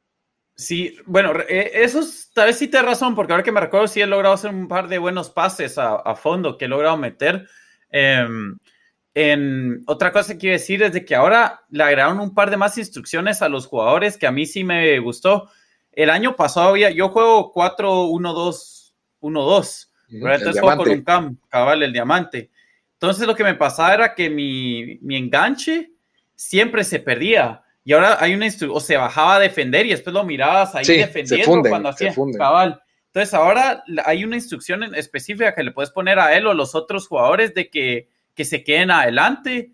[0.57, 2.01] Sí, bueno, eh, eso
[2.35, 4.69] tal vez sí te razón, porque ahora que me recuerdo sí he logrado hacer un
[4.69, 7.49] par de buenos pases a, fondo que he logrado meter.
[7.89, 8.59] Em,
[9.15, 12.57] en, otra cosa que quiero decir es de que ahora le agregaron un par de
[12.57, 15.51] más instrucciones a los jugadores que a mí sí me gustó.
[15.93, 22.51] El año pasado había, yo juego 4-1-2-1-2, entonces juego con un cam, cabal, el diamante.
[22.93, 25.91] Entonces lo que me pasaba era que mi, mi enganche
[26.37, 27.65] siempre se perdía.
[27.83, 30.85] Y ahora hay una instrucción, o se bajaba a defender y después lo mirabas ahí
[30.85, 32.81] defendiendo cuando hacía cabal.
[33.07, 36.77] Entonces ahora hay una instrucción específica que le puedes poner a él o a los
[36.77, 39.73] otros jugadores de que que se queden adelante.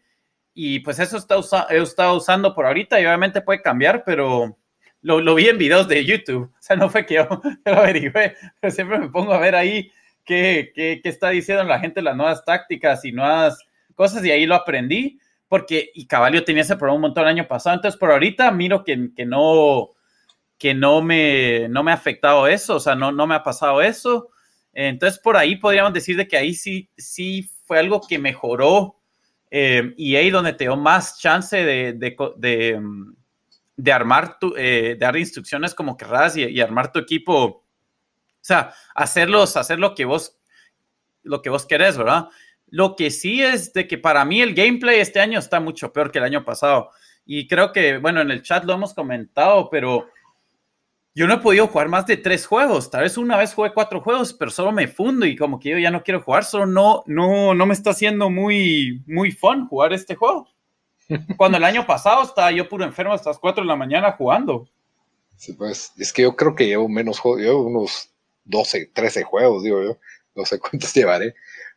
[0.55, 1.37] Y pues eso está
[1.71, 4.57] he estado usando por ahorita y obviamente puede cambiar, pero
[5.03, 6.51] lo, vi en videos de YouTube.
[6.59, 7.29] O sea, no fue que yo,
[7.65, 9.91] lo averigüé, pero siempre me pongo a ver ahí
[10.25, 13.59] qué, qué, qué, está diciendo la gente, las nuevas tácticas y nuevas
[13.95, 15.21] cosas y ahí lo aprendí.
[15.49, 18.83] Porque, y Caballo tenía ese problema un montón el año pasado, entonces por ahorita miro
[18.83, 19.93] que, que no,
[20.59, 23.81] que no me, no me ha afectado eso, o sea, no, no me ha pasado
[23.83, 24.31] eso.
[24.73, 28.97] Entonces, por ahí podríamos decir de que ahí sí, sí fue algo que mejoró
[29.51, 32.81] eh, y ahí donde te dio más chance de, de,
[33.77, 37.45] de, armar tu, eh, dar instrucciones como querrás y, armar tu equipo.
[37.45, 37.63] O
[38.41, 40.39] sea, hacerlos, hacer lo que vos,
[41.23, 42.29] lo que vos querés, ¿verdad?
[42.69, 46.11] Lo que sí es de que para mí el gameplay este año está mucho peor
[46.11, 46.91] que el año pasado.
[47.25, 50.09] Y creo que, bueno, en el chat lo hemos comentado, pero
[51.17, 52.91] yo no he podido jugar más de tres juegos.
[52.91, 55.79] Tal vez una vez jugué cuatro juegos, pero solo me fundo y como que yo
[55.79, 56.45] ya no quiero jugar.
[56.45, 60.47] Solo no, no, no me está haciendo muy, muy fun jugar este juego.
[61.39, 64.69] Cuando el año pasado estaba yo puro enfermo hasta las cuatro de la mañana jugando.
[65.37, 68.11] Sí, pues es que yo creo que llevo menos juegos, llevo unos
[68.45, 69.99] 12, 13 juegos, digo yo.
[70.35, 71.35] No sé cuántos llevaré.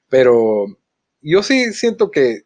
[0.10, 0.66] Pero
[1.22, 2.42] yo sí siento que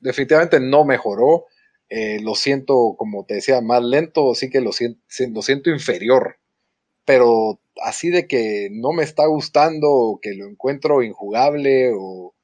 [0.00, 1.44] definitivamente no mejoró
[1.90, 5.00] eh, lo siento, como te decía, más lento, sí que lo siento,
[5.32, 6.36] lo siento inferior,
[7.04, 12.34] pero así de que no me está gustando, o que lo encuentro injugable, o,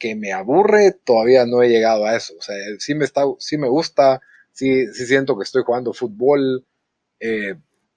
[0.00, 2.34] que me aburre, todavía no he llegado a eso.
[2.38, 4.20] O sea, sí me, está, sí me gusta,
[4.52, 6.66] sí, sí siento que estoy jugando fútbol,
[7.20, 7.54] eh,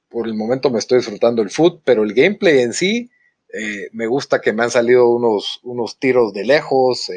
[0.10, 3.10] por el momento me estoy disfrutando el fútbol, pero el gameplay en sí,
[3.54, 7.10] eh, me gusta que me han salido unos, unos tiros de lejos,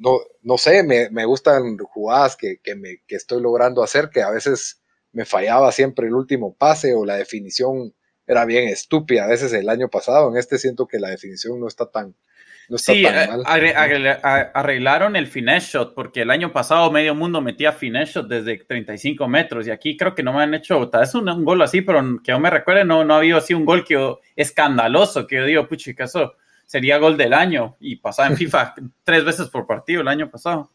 [0.00, 4.22] no, no sé, me, me gustan jugadas que, que, me, que estoy logrando hacer, que
[4.22, 4.80] a veces
[5.12, 7.94] me fallaba siempre el último pase o la definición
[8.26, 9.24] era bien estúpida.
[9.24, 12.14] A veces el año pasado, en este siento que la definición no está tan,
[12.70, 13.42] no está sí, tan mal.
[14.54, 19.28] arreglaron el finesse shot, porque el año pasado medio mundo metía finesse shot desde 35
[19.28, 22.00] metros, y aquí creo que no me han hecho, tal vez un, gol así, pero
[22.24, 25.44] que yo me recuerde, no, no ha habido así un gol que escandaloso, que yo
[25.44, 26.32] digo, puchi, ¿qué eso?
[26.70, 30.70] Sería gol del año y pasaba en FIFA tres veces por partido el año pasado.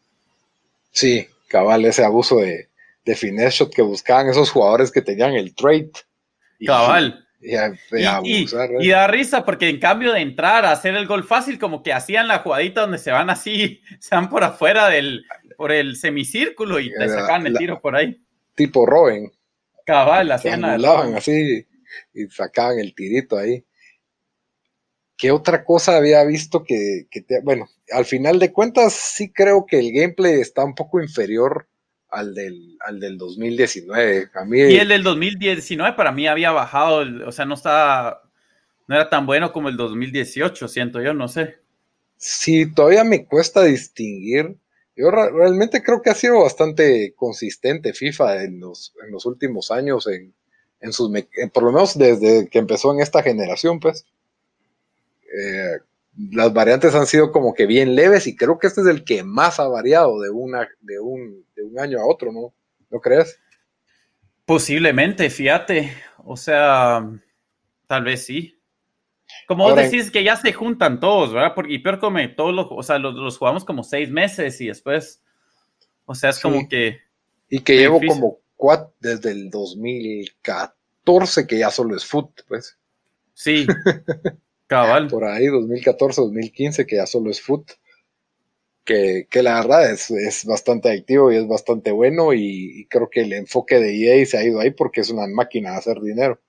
[0.90, 2.68] Sí, cabal, ese abuso de,
[3.06, 5.92] de finesse shot que buscaban esos jugadores que tenían el trade.
[6.66, 7.26] Cabal.
[7.40, 11.94] Y, da risa porque en cambio de entrar a hacer el gol fácil, como que
[11.94, 15.24] hacían la jugadita donde se van así, se van por afuera del,
[15.56, 18.20] por el semicírculo y te sacaban el tiro por ahí.
[18.54, 19.32] Tipo Robin.
[19.86, 21.66] Cabal, hacían así
[22.12, 23.64] y sacaban el tirito ahí.
[25.16, 29.78] ¿Qué otra cosa había visto que, te, bueno, al final de cuentas sí creo que
[29.78, 31.66] el gameplay está un poco inferior
[32.10, 34.30] al del, al del 2019.
[34.34, 38.22] A mí, y el del 2019 para mí había bajado, o sea, no estaba,
[38.86, 41.56] no era tan bueno como el 2018, siento yo, no sé.
[42.18, 44.56] Sí, todavía me cuesta distinguir
[44.96, 50.06] Yo realmente creo que ha sido bastante consistente FIFA en los, en los últimos años,
[50.06, 50.34] en,
[50.80, 51.10] en sus,
[51.52, 54.06] por lo menos desde que empezó en esta generación, pues.
[55.32, 55.78] Eh,
[56.32, 59.22] las variantes han sido como que bien leves y creo que este es el que
[59.22, 62.54] más ha variado de, una, de, un, de un año a otro, ¿no?
[62.90, 63.38] ¿No crees?
[64.44, 65.92] Posiblemente, fíjate.
[66.24, 67.08] O sea,
[67.86, 68.58] tal vez sí.
[69.46, 71.52] Como vos decís que ya se juntan todos, ¿verdad?
[71.54, 75.22] Porque, y peor como todos los, o sea, los, jugamos como seis meses y después,
[76.04, 77.00] o sea, es como que...
[77.48, 82.78] Y que llevo como cuatro, desde el 2014 que ya solo es foot, pues.
[83.34, 83.66] Sí,
[84.66, 85.08] cabal.
[85.08, 87.72] Por ahí, 2014, 2015 que ya solo es foot.
[88.84, 93.10] Que, que la verdad es, es, bastante adictivo y es bastante bueno y, y creo
[93.10, 96.00] que el enfoque de EA se ha ido ahí porque es una máquina de hacer
[96.00, 96.40] dinero.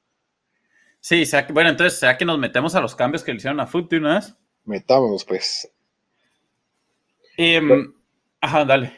[0.99, 3.89] Sí, bueno, entonces, ¿será que nos metemos a los cambios que le hicieron a Foot
[3.89, 4.35] de una vez?
[4.65, 5.71] Metámonos, pues.
[7.37, 7.93] Em,
[8.41, 8.91] ajá, dale.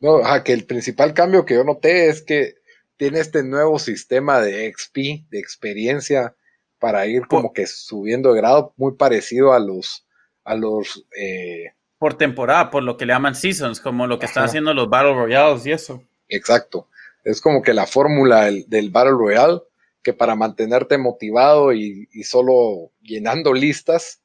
[0.00, 2.56] No, ajá, que el principal cambio que yo noté es que
[2.98, 6.34] tiene este nuevo sistema de XP, de experiencia,
[6.78, 10.06] para ir como que subiendo de grado, muy parecido a los,
[10.44, 14.44] a los eh, por temporada, por lo que le llaman seasons, como lo que están
[14.44, 16.02] haciendo los Battle Royales y eso.
[16.28, 16.88] Exacto.
[17.24, 19.60] Es como que la fórmula del, del Battle Royale
[20.06, 24.22] que para mantenerte motivado y, solo llenando listas,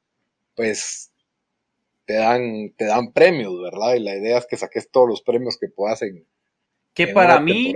[0.55, 1.11] pues
[2.05, 3.95] te dan, te dan premios, ¿verdad?
[3.95, 6.23] Y la idea es que saques todos los premios que puedas en.
[6.93, 7.73] Que para mí,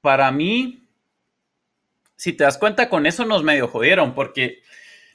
[0.00, 0.87] para mí,
[2.18, 4.60] si te das cuenta, con eso nos medio jodieron, porque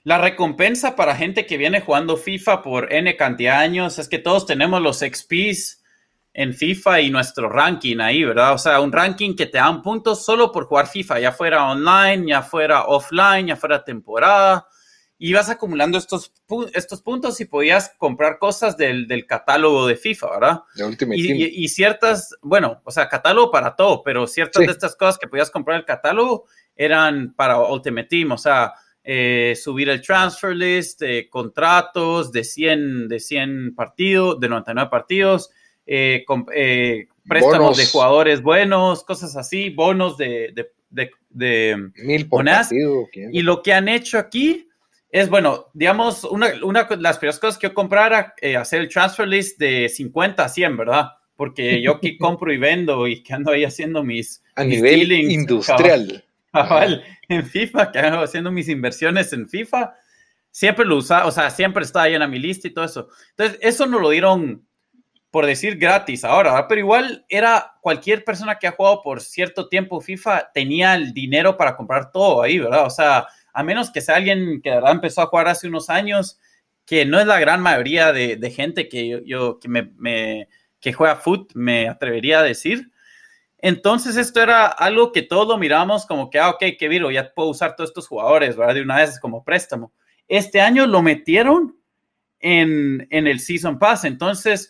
[0.04, 4.20] la recompensa para gente que viene jugando FIFA por N cantidad de años es que
[4.20, 5.84] todos tenemos los XPs
[6.34, 8.54] en FIFA y nuestro ranking ahí, ¿verdad?
[8.54, 12.26] O sea, un ranking que te dan puntos solo por jugar FIFA, ya fuera online,
[12.30, 14.66] ya fuera offline, ya fuera temporada.
[15.20, 16.34] Y vas acumulando estos,
[16.74, 20.62] estos puntos y podías comprar cosas del, catálogo de FIFA, ¿verdad?
[21.14, 25.28] y, y, ciertas, bueno, o sea, catálogo para todo, pero ciertas de estas cosas que
[25.28, 31.02] podías comprar el catálogo eran para Ultimate Team, o sea, eh, subir el transfer list,
[31.02, 35.50] de contratos de 100, de 100 partidos, de 99 partidos,
[35.86, 36.24] eh,
[36.56, 40.54] eh, préstamos de jugadores buenos, cosas así, bonos de,
[40.90, 42.46] de, de, Mil por
[43.32, 44.70] Y lo que han hecho aquí
[45.10, 48.90] es, bueno, digamos, una, una de las primeras cosas que yo comprara, eh, hacer el
[48.90, 51.10] transfer list de 50 a 100, ¿verdad?
[51.36, 54.42] Porque yo aquí compro y vendo y que ando ahí haciendo mis...
[54.56, 56.24] A nivel industrial.
[57.30, 59.94] En FIFA, que haciendo mis inversiones en FIFA,
[60.52, 63.10] siempre lo usaba, o sea, siempre estaba ahí en mi lista y todo eso.
[63.32, 64.66] Entonces, eso no lo dieron
[65.32, 70.00] por decir gratis ahora, pero igual era cualquier persona que ha jugado por cierto tiempo
[70.00, 72.86] FIFA tenía el dinero para comprar todo ahí, ¿verdad?
[72.86, 75.90] O sea, a menos que sea alguien que de verdad empezó a jugar hace unos
[75.90, 76.40] años,
[76.86, 80.48] que no es la gran mayoría de, gente que yo, que me,
[80.80, 82.92] que juega foot, me atrevería a decir.
[83.66, 87.34] Entonces esto era algo que todos lo miramos como que, ah, ok, qué viro, ya
[87.34, 88.76] puedo usar todos estos jugadores, ¿verdad?
[88.76, 89.94] De una vez como préstamo.
[90.28, 91.78] Este año lo metieron
[92.42, 94.70] en, en el Season Pass, entonces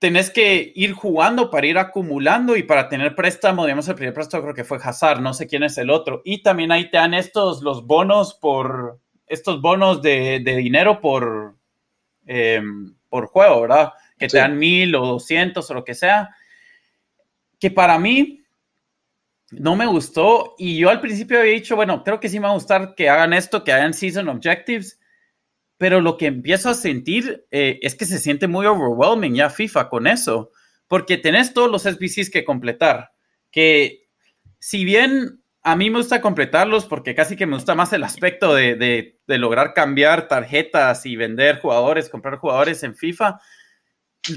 [0.00, 4.42] tenés que ir jugando para ir acumulando y para tener préstamo, digamos, el primer préstamo
[4.42, 6.20] creo que fue Hazard, no sé quién es el otro.
[6.24, 11.54] Y también ahí te dan estos, los bonos por, estos bonos de, dinero por,
[12.26, 13.92] em, por juego, ¿verdad?
[14.18, 16.34] Que te dan mil o doscientos o lo que sea.
[17.64, 18.44] Que para mí
[19.50, 22.50] no me gustó y yo al principio había dicho, bueno, creo que sí me va
[22.50, 25.00] a gustar que hagan esto, que hagan season objectives
[25.76, 29.88] pero lo que empiezo a sentir eh, es que se siente muy overwhelming ya FIFA
[29.88, 30.50] con eso,
[30.88, 33.10] porque tenés todos los SBCs que completar,
[33.50, 34.08] que
[34.58, 38.54] si bien a mí me gusta completarlos porque casi que me gusta más el aspecto
[38.54, 43.40] de, lograr cambiar tarjetas y vender jugadores, comprar jugadores en FIFA,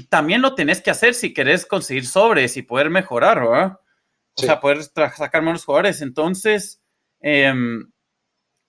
[0.08, 3.78] también lo tenés que hacer si querés conseguir sobres y poder mejorar, ¿verdad?
[4.34, 6.00] O sea, poder sacar menos jugadores.
[6.02, 6.80] Entonces,
[7.20, 7.90] em,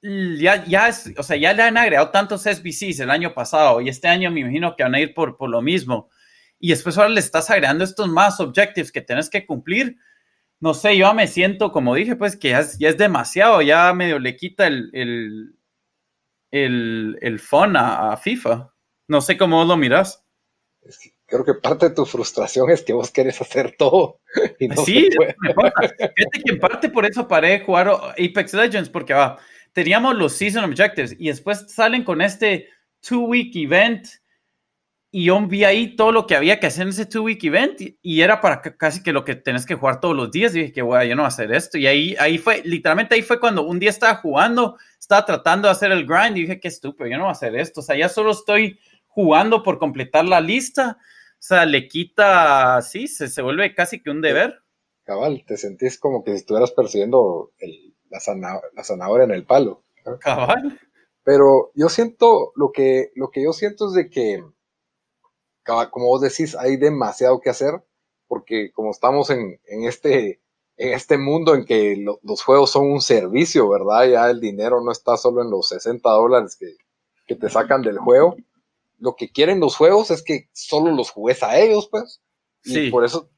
[0.01, 3.89] ya, ya, es, o sea, ya le han agregado tantos SBCs el año pasado y
[3.89, 6.09] este año me imagino que van a ir por, por lo mismo.
[6.59, 9.97] Y después ahora le estás agregando estos más objectives que tienes que cumplir.
[10.61, 13.93] No sé, yo me siento, como dije, pues que ya es, ya es demasiado, ya
[13.93, 15.55] medio le quita el, el,
[16.51, 18.73] el, el fun a, FIFA.
[19.07, 20.25] No sé cómo lo miras.
[21.25, 24.19] Creo que parte de tu frustración es que vos querés hacer todo.
[24.59, 29.15] Y no sí, fíjate que en parte por eso paré de jugar Apex Legends, porque
[29.73, 32.67] teníamos los season objectives y después salen con este
[33.01, 34.07] two week event
[35.11, 37.81] y yo vi ahí todo lo que había que hacer en ese two week event
[38.01, 40.53] y, era para casi que lo que tenés que jugar todos los días.
[40.53, 43.15] Y dije que bueno, yo no voy a hacer esto y ahí, ahí fue, literalmente
[43.15, 46.59] ahí fue cuando un día estaba jugando, estaba tratando de hacer el grind y dije
[46.59, 48.79] qué estúpido, yo no voy a hacer esto, o sea, ya solo estoy
[49.09, 50.97] jugando por completar la lista
[51.39, 54.61] sea, le quita, sí, se, se vuelve casi que un deber.
[55.05, 57.51] Cabal, te sentís como que si estuvieras persiguiendo
[58.09, 59.81] la, zanahoria en el palo.
[60.19, 60.79] Cabal.
[61.23, 64.43] Pero yo siento, lo que, lo que yo siento es de que,
[65.63, 67.81] como vos decís, hay demasiado que hacer,
[68.27, 70.41] porque como estamos en, en este,
[70.77, 74.07] en este mundo en que los juegos son un servicio, ¿verdad?
[74.07, 76.75] Ya el dinero no está solo en los 60 dólares que,
[77.25, 78.35] que te sacan del juego.
[78.99, 82.21] Lo que quieren los juegos es que solo los juegues a ellos, pues.
[82.63, 83.29] Y por eso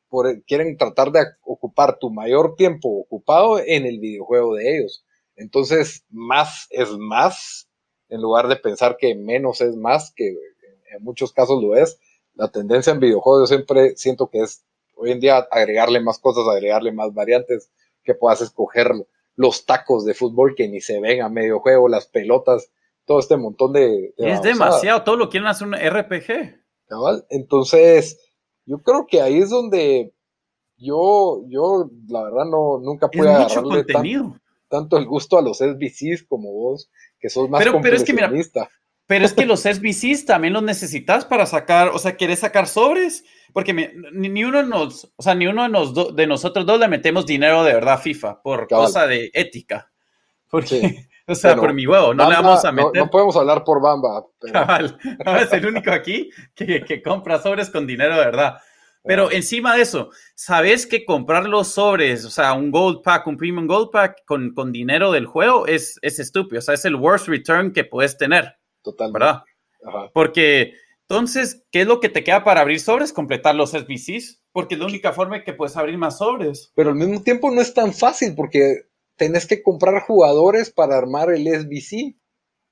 [0.45, 5.05] quieren tratar de ocupar tu mayor tiempo ocupado en el videojuego de ellos.
[5.35, 7.69] Entonces, más es más,
[8.09, 11.99] en lugar de pensar que menos es más, que en muchos casos lo es.
[12.33, 16.47] La tendencia en videojuegos yo siempre siento que es hoy en día agregarle más cosas,
[16.47, 17.71] agregarle más variantes,
[18.03, 18.91] que puedas escoger
[19.35, 22.69] los tacos de fútbol que ni se ven a medio juego, las pelotas,
[23.11, 24.13] todo este montón de...
[24.15, 26.61] es demasiado, todo lo quieren hacer un RPG.
[27.29, 28.17] Entonces,
[28.65, 30.13] yo creo que ahí es donde
[30.77, 33.83] yo, yo la verdad no, nunca pude agarrarle
[34.69, 36.89] tanto el gusto a los SBCs como vos,
[37.19, 38.13] que sos más pero, pero es que
[39.07, 43.25] pero es que los SBCs también los necesitas para sacar, o sea, ¿quieres sacar sobres?
[43.51, 43.73] Porque
[44.13, 47.73] ni uno nos, o sea, ni uno de, de, nosotros dos le metemos dinero de
[47.73, 49.91] verdad a FIFA por cosa de ética.
[50.49, 52.91] Porque, o sea, por mi huevo, no le vamos a meter.
[52.95, 54.25] No, podemos hablar por Bamba.
[54.51, 54.97] Cabal,
[55.41, 58.57] es el único aquí que, que, compra sobres con dinero de verdad.
[59.03, 63.37] Pero encima de eso, ¿sabes que comprar los sobres, o sea, un Gold Pack, un
[63.37, 66.59] Premium Gold Pack con, con dinero del juego es, es estúpido?
[66.59, 68.57] O sea, es el worst return que puedes tener.
[68.83, 69.19] Totalmente.
[69.19, 69.43] ¿Verdad?
[70.13, 70.75] Porque
[71.11, 73.11] entonces, ¿qué es lo que te queda para abrir sobres?
[73.11, 76.71] Completar los SBCs, porque es la única forma que puedes abrir más sobres.
[76.73, 78.85] Pero al mismo tiempo no es tan fácil porque
[79.15, 82.15] tenés que comprar jugadores para armar el SBC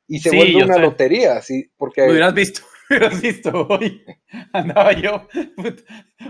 [0.08, 1.72] y se vuelve una lotería, ¿sí?
[1.78, 2.02] Porque...
[2.02, 4.04] Lo hubieras visto, hubieras visto hoy.
[4.54, 5.28] Andaba yo,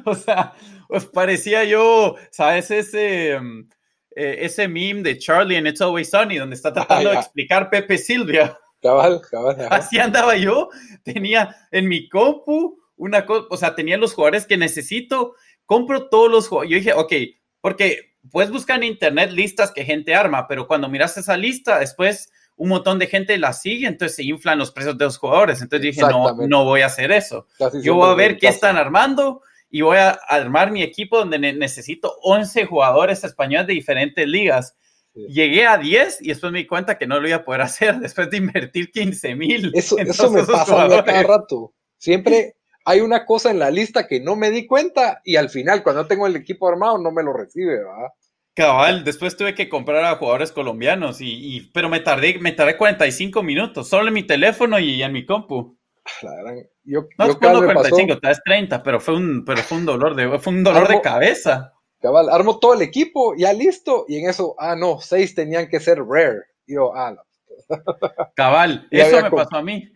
[0.05, 0.53] o sea,
[0.89, 2.71] os parecía yo, ¿sabes?
[2.71, 3.69] Ese, mm,
[4.15, 7.97] eh, ese meme de Charlie en It's Always Sunny, donde está tratando de explicar Pepe
[7.97, 8.57] Silvia.
[8.81, 9.67] Cabal, cabal.
[9.69, 10.69] Así andaba yo,
[11.03, 15.35] tenía en mi compu una cosa, o sea, tenía los jugadores que necesito,
[15.65, 16.71] compro todos los jugadores.
[16.71, 17.13] Yo dije, ok,
[17.61, 22.31] porque puedes buscar en internet listas que gente arma, pero cuando miras esa lista, después
[22.55, 25.61] un montón de gente la sigue, entonces se inflan los precios de los jugadores.
[25.61, 27.47] Entonces dije, no, no voy a hacer eso.
[27.81, 32.17] Yo voy a ver qué están armando y voy a armar mi equipo donde necesito
[32.21, 34.75] 11 jugadores españoles de diferentes ligas.
[35.13, 37.97] Llegué a 10 y después me di cuenta que no lo iba a poder hacer
[37.99, 39.71] después de invertir 15 mil.
[39.73, 41.73] Eso, eso me pasa a cada rato.
[41.97, 42.55] Siempre
[42.89, 46.07] hay una cosa en la lista que no me di cuenta y al final, cuando
[46.07, 48.09] tengo el equipo armado, no me lo recibe, ¿verdad?
[48.55, 53.43] Cabal, después tuve que comprar a jugadores colombianos, y, pero me tardé, me tardé 45
[53.43, 55.77] minutos, solo en mi teléfono y en mi compu.
[56.23, 56.31] La
[56.83, 60.39] yo, no, yo 45, tal vez 30, pero fue un, pero fue un dolor de,
[60.39, 61.73] fue un dolor de cabeza.
[62.01, 65.79] Cabal, armo todo el equipo, ya listo, y en eso, ah, no, seis tenían que
[65.79, 66.39] ser rare.
[66.65, 67.21] Y yo, ah, no.
[68.35, 69.91] Cabal, eso me pasó a mí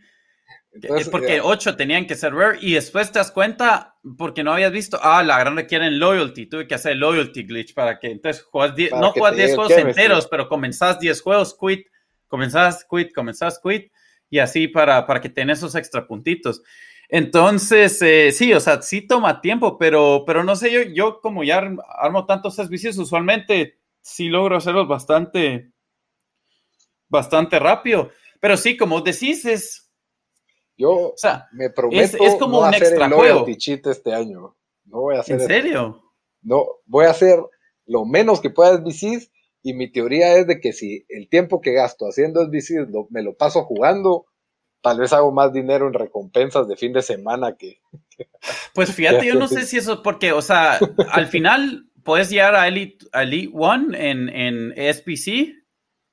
[0.82, 4.72] es porque ocho tenían que ser rare y después te das cuenta porque no habías
[4.72, 8.76] visto, ah, la gran requieren loyalty, tuve que hacer loyalty glitch para que entonces juegas
[8.92, 11.88] no juegas 10 juegos enteros, pero comenzás 10 juegos, quit,
[12.28, 13.92] comenzás quit, comenzás quit
[14.30, 16.64] y así para, para que tengas esos extra puntitos.
[17.08, 21.44] Entonces, eh, sí, o sea, sí toma tiempo, pero, pero no sé, yo, yo como
[21.44, 21.62] ya
[22.00, 25.72] armo tantos servicios, usualmente sí logro hacerlos bastante,
[27.08, 28.10] bastante rápido.
[28.40, 29.83] Pero sí, como decís, es,
[30.78, 31.14] yo
[31.52, 33.46] me prometo es, como no un hacer el juego.
[33.48, 34.56] este año.
[34.86, 35.42] No voy a hacer.
[35.42, 36.02] ¿En serio?
[36.42, 37.40] No, voy a hacer
[37.86, 41.74] lo menos que pueda SBCs y mi teoría es de que si el tiempo que
[41.74, 44.26] gasto haciendo SBCs me lo paso jugando,
[44.82, 47.80] tal vez hago más dinero en recompensas de fin de semana que...
[48.74, 50.80] Pues fíjate, yo no sé si eso es porque, o sea,
[51.12, 53.06] al final puedes llegar a Elite,
[53.54, 55.54] One en, en SBC.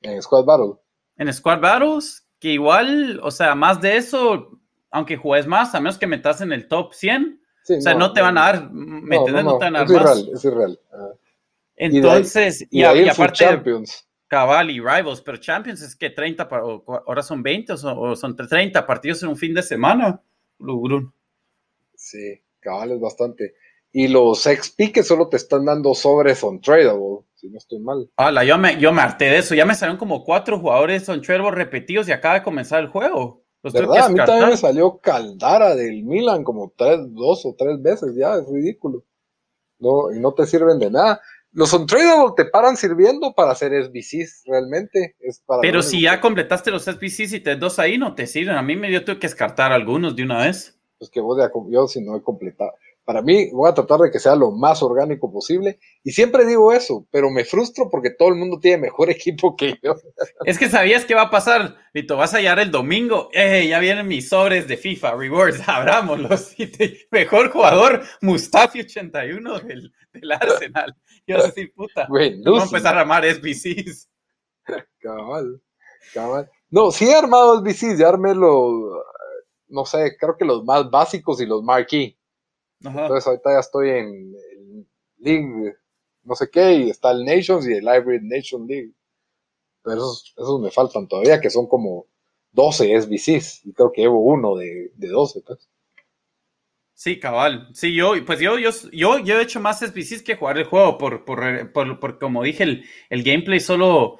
[0.03, 0.75] En Squad Battle.
[1.17, 4.59] En Squad Battles, que igual, o sea, más de eso,
[4.91, 7.41] aunque juegues más, a menos que metas en el top 100,
[7.79, 9.45] o sea, no, te van a dar, ¿me no, entiendes?
[9.45, 10.19] No, te van a dar es más.
[10.19, 10.81] Irreal, es irreal.
[10.91, 11.17] Uh,
[11.77, 14.09] Entonces, y, ahí, y, aparte, Champions.
[14.27, 19.23] Cabal y Rivals, pero Champions es que 30, ahora son 20 o son, 30 partidos
[19.23, 20.23] en un fin de semana,
[20.59, 21.13] Lugrun.
[21.95, 23.55] Sí, cabal es bastante.
[23.93, 28.11] Y los XP que solo te están dando sobres on tradable si no estoy mal.
[28.17, 29.55] Hola, yo me, yo me harté de eso.
[29.55, 33.43] Ya me salieron como cuatro jugadores son repetidos y acaba de comenzar el juego.
[33.63, 34.07] ¿Verdad?
[34.07, 38.37] A mí también me salió Caldara del Milan como tres, dos o tres veces ya,
[38.37, 39.05] es ridículo.
[39.79, 41.21] No, y no te sirven de nada.
[41.53, 45.17] Los untradable te paran sirviendo para hacer SBCs, realmente.
[45.19, 48.57] Es para Pero si ya completaste los SBCs y te dos ahí, no te sirven.
[48.57, 50.79] A mí me dio tuve que descartar algunos de una vez.
[50.99, 52.73] pues que vos ya, yo si no he completado.
[53.05, 55.79] Para mí, voy a tratar de que sea lo más orgánico posible.
[56.05, 59.79] Y siempre digo eso, pero me frustro porque todo el mundo tiene mejor equipo que
[59.83, 59.95] yo.
[60.45, 62.17] Es que sabías qué va a pasar, Vito.
[62.17, 63.29] Vas a hallar el domingo.
[63.33, 66.55] Eh, ya vienen mis sobres de FIFA, rewards, abrámoslos.
[67.11, 70.95] Mejor jugador, Mustafi 81 del, del Arsenal.
[71.27, 72.07] Yo a decir, puta.
[72.45, 74.09] Vamos a empezar a armar SBCs.
[75.01, 75.61] Cabal,
[76.15, 76.51] cabal.
[76.71, 78.73] No, sí he armado SBCs, ya armé los,
[79.69, 82.17] no sé, creo que los más básicos y los marquee.
[82.83, 84.87] Entonces ahorita ya estoy en el
[85.19, 85.75] League,
[86.25, 88.93] no sé qué, y está el Nations y el Hybrid Nation League.
[89.83, 92.07] Pero esos, me faltan todavía, que son como
[92.53, 95.69] 12 SBCs, y creo que llevo uno de, de 12, pues.
[96.95, 97.69] Sí, cabal.
[97.73, 100.99] Sí, yo, pues yo, yo, yo, yo he hecho más SBCs que jugar el juego,
[100.99, 104.19] por, por, por, como dije, el, el, gameplay solo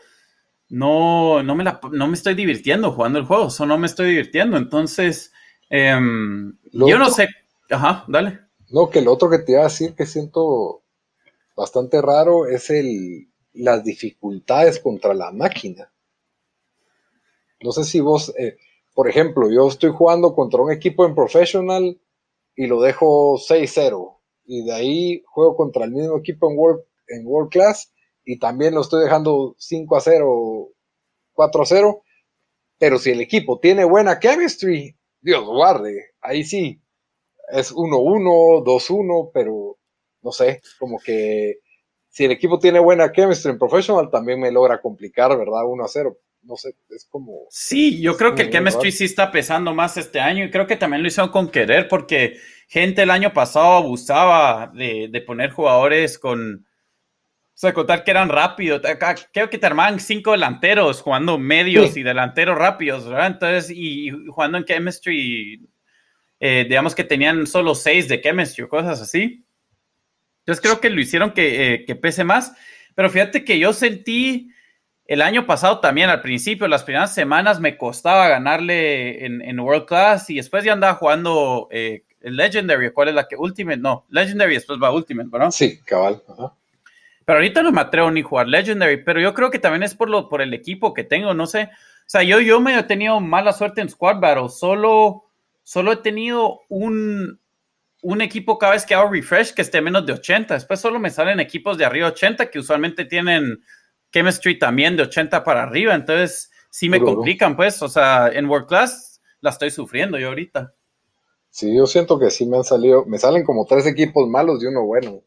[0.71, 4.09] no, no, me la, no me estoy divirtiendo jugando el juego, solo no me estoy
[4.09, 4.57] divirtiendo.
[4.57, 5.33] Entonces,
[5.69, 7.29] em, yo no sé.
[7.71, 8.50] Ajá, dale.
[8.71, 10.83] No, que lo otro que te iba a decir que siento
[11.57, 15.93] bastante raro es el, las dificultades contra la máquina.
[17.63, 18.57] No sé si vos, eh,
[18.95, 22.01] por ejemplo, yo estoy jugando contra un equipo en professional
[22.55, 24.19] y lo dejo 6-0.
[24.45, 27.93] Y de ahí juego contra el mismo equipo en World, en World Class
[28.25, 30.69] y también lo estoy dejando 5 0,
[31.33, 32.03] 4 0.
[32.79, 36.81] Pero si el equipo tiene buena chemistry, Dios guarde, ahí sí,
[37.53, 39.79] es 1-1, 2-1, pero
[40.23, 41.59] no sé, como que
[42.09, 45.63] si el equipo tiene buena chemistry en professional también me logra complicar, ¿verdad?
[45.63, 46.17] 1-0.
[46.43, 47.47] No sé, es como...
[47.51, 50.77] Sí, yo creo que el chemistry sí está pesando más este año y creo que
[50.77, 56.67] también lo hicieron con querer porque gente el año pasado abusaba de, poner jugadores con...
[57.53, 58.81] O sea, contar que eran rápidos.
[59.35, 63.27] Creo que te armaban cinco delanteros jugando medios y delanteros rápidos, ¿verdad?
[63.27, 65.70] Entonces, y jugando en chemistry
[66.41, 69.45] eh, digamos que tenían solo seis de chemistry o cosas así.
[70.41, 72.55] Entonces creo que lo hicieron que, eh, pese más.
[72.95, 74.51] Pero fíjate que yo sentí
[75.05, 80.31] el año pasado también, al principio, las primeras semanas me costaba ganarle en, World Class
[80.31, 82.91] y después ya andaba jugando eh, Legendary.
[82.93, 83.37] ¿Cuál es la que?
[83.37, 84.07] Ultimate, no.
[84.09, 85.51] Legendary después va Ultimate, ¿verdad?
[85.51, 86.23] Sí, cabal.
[87.25, 90.09] Pero ahorita no me atrevo ni jugar Legendary, pero yo creo que también es por,
[90.09, 91.65] lo, por el equipo que tengo, no sé.
[91.65, 95.30] O sea, yo, yo me he tenido mala suerte en Squad Battle, solo
[95.71, 97.39] solo he tenido un,
[98.21, 100.55] equipo cada vez que hago refresh que esté menos de 80.
[100.55, 103.63] Después solo me salen equipos de arriba 80 que usualmente tienen
[104.13, 105.95] chemistry también de 80 para arriba.
[105.95, 107.81] Entonces sí me complican, pues.
[107.83, 110.75] O sea, en World Class la estoy sufriendo yo ahorita.
[111.51, 114.67] Sí, yo siento que sí me han salido, me salen como tres equipos malos y
[114.67, 115.23] uno bueno.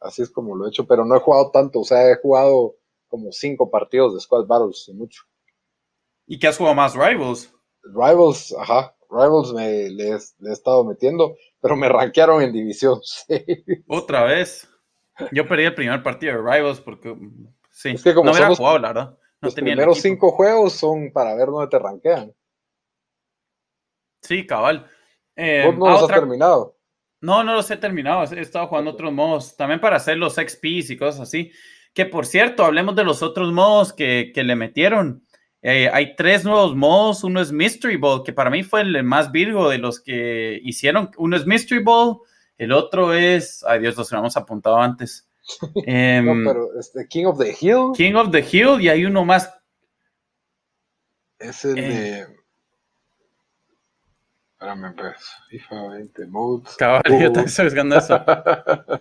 [0.00, 1.78] Así es como lo he hecho, pero no he jugado tanto.
[1.78, 2.74] O sea, he jugado
[3.06, 5.22] como cinco partidos de Squad Battles y mucho.
[6.26, 6.94] ¿Y qué has jugado más?
[6.94, 7.54] Rivals.
[7.84, 8.96] Rivals, ajá.
[9.10, 13.00] Rivals me le, he estado metiendo, pero me rankearon en división.
[13.88, 14.68] Otra vez.
[15.32, 17.14] Yo perdí el primer partido de Rivals porque
[17.70, 19.18] sí, es que como no hubiera jugado, la verdad.
[19.40, 22.34] los primeros cinco juegos son para ver dónde te rankean.
[24.22, 24.86] Sí, cabal.
[25.36, 26.76] Eh, ¿Vos no los has terminado?
[27.20, 28.24] No, no los he terminado.
[28.32, 29.56] He estado jugando otros modos.
[29.56, 31.52] También para hacer los XPs y cosas así.
[31.92, 35.26] Que por cierto, hablemos de los otros modos que, que le metieron.
[35.62, 37.22] Eh, hay tres nuevos modos.
[37.24, 41.10] Uno es Mystery Ball, que para mí fue el más virgo de los que hicieron.
[41.18, 42.18] Uno es Mystery Ball,
[42.56, 43.62] el otro es.
[43.64, 45.26] Ay Dios, los habíamos apuntado antes.
[45.86, 47.92] Em, no, pero este, King of the Hill.
[47.96, 49.52] King of the Hill, y hay uno más.
[51.38, 51.82] Es el eh.
[51.82, 52.26] de.
[54.52, 55.16] Espérame, pues.
[55.48, 56.76] FIFA 20 modes.
[56.76, 57.40] Caballo, uh.
[57.40, 58.22] estoy buscando eso.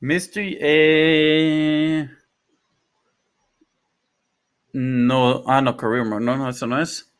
[0.00, 0.58] Mystery.
[0.60, 2.08] Eh.
[4.72, 7.12] No, ah, no, Career Mode, no, no, eso no es.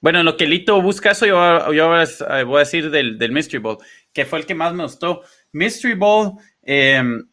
[0.00, 3.32] Bueno, en lo que Lito busca eso, yo, yo eh, voy a decir del, del,
[3.32, 3.78] Mystery Ball,
[4.12, 5.22] que fue el que más me gustó.
[5.50, 7.28] Mystery Ball, em,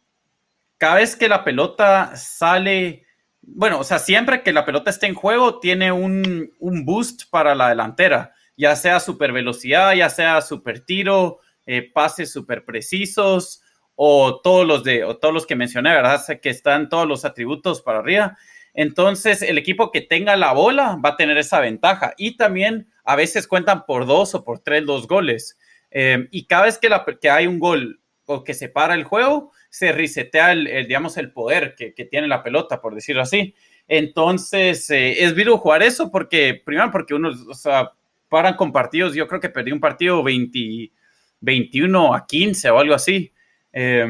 [0.76, 3.06] cada vez que la pelota sale,
[3.42, 7.54] bueno, o sea, siempre que la pelota esté en juego, tiene un, un boost para
[7.54, 13.62] la delantera, ya sea super velocidad, ya sea super tiro, eh, pases super precisos,
[13.94, 16.22] o todos los de, o todos los que mencioné, ¿verdad?
[16.40, 18.36] Que están todos los atributos para arriba.
[18.76, 22.12] Entonces, el equipo que tenga la bola va a tener esa ventaja.
[22.18, 25.58] Y también a veces cuentan por dos o por tres los goles.
[25.90, 29.50] Eh, y cada vez que, que, hay un gol o que se para el juego,
[29.70, 33.54] se resetea el, digamos, el poder que, tiene la pelota, por decirlo así.
[33.88, 37.92] Entonces, eh, es vivo jugar eso porque, primero, porque uno, o sea,
[38.28, 39.14] paran con partidos.
[39.14, 43.32] Yo creo que perdí un partido 21 a 15 o algo así.
[43.72, 44.06] Eh,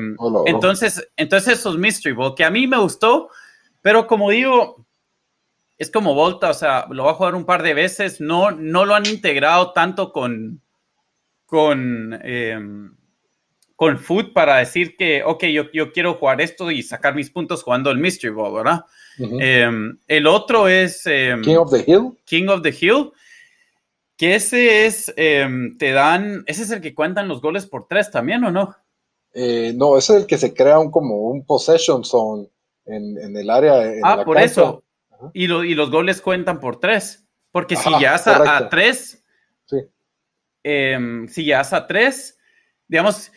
[0.47, 3.31] entonces, entonces, esos Mystery Ball, que a mí me gustó
[3.87, 4.85] pero como digo,
[5.79, 8.85] es como Volta, o sea, lo va a jugar un par de veces, no, no
[8.85, 10.61] lo han integrado tanto con,
[11.45, 12.97] con, em,
[13.77, 17.63] con Food para decir que, ok, yo, yo quiero jugar esto y sacar mis puntos
[17.63, 18.81] jugando el Mystery Ball, ¿verdad?
[19.19, 21.07] Em, el otro es...
[21.07, 22.19] Em, King of the Hill.
[22.25, 23.13] King of the Hill.
[24.17, 28.43] Que ese es, te dan, ese es el que cuentan los goles por tres también,
[28.43, 28.75] ¿o no?
[29.33, 32.49] Eh, no, ese es el que se crea un, como un possession zone
[32.87, 33.93] en, el área.
[34.03, 34.85] ah, por eso.
[35.33, 37.27] Y, y, los goles cuentan por tres.
[37.51, 39.25] Porque si ya a, a, tres,
[39.65, 39.79] sí.
[41.29, 42.39] si ya a tres,
[42.87, 43.33] digamos,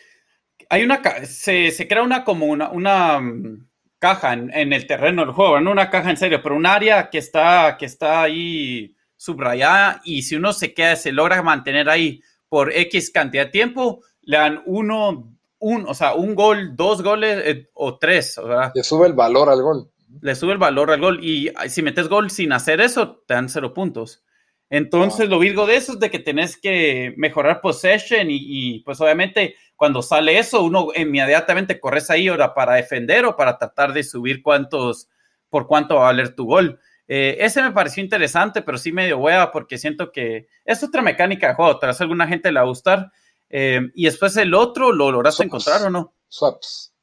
[0.68, 3.66] hay una, se, se crea una como una, una mm,
[3.98, 7.18] caja en, el terreno del juego, no una caja en serio, pero un área que
[7.18, 12.72] está, que está ahí subrayada y si uno se queda, se logra mantener ahí por
[12.72, 17.70] X cantidad de tiempo, le dan uno, un, o sea, un gol, dos goles eh,
[17.74, 18.34] o tres.
[18.34, 19.90] Sea, le sube el valor al gol.
[20.20, 23.48] Le sube el valor al gol y si metes gol sin hacer eso, te dan
[23.48, 24.24] cero puntos.
[24.68, 29.56] Entonces, lo virgo de eso es de que tenés que mejorar possession y, pues obviamente
[29.74, 34.42] cuando sale eso, uno inmediatamente corres ahí ahora para defender o para tratar de subir
[34.42, 35.08] cuántos,
[35.48, 36.78] por cuánto va a valer tu gol.
[37.08, 41.48] Eh, ese me pareció interesante, pero sí medio hueva porque siento que es otra mecánica
[41.48, 43.10] de juego, tal vez a alguna gente le va a gustar.
[43.50, 46.14] Eh, y después el otro, ¿lo lograste encontrar o no?
[46.28, 46.94] Swaps.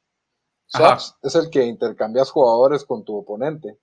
[0.66, 3.78] Swaps es el que intercambias jugadores con tu oponente.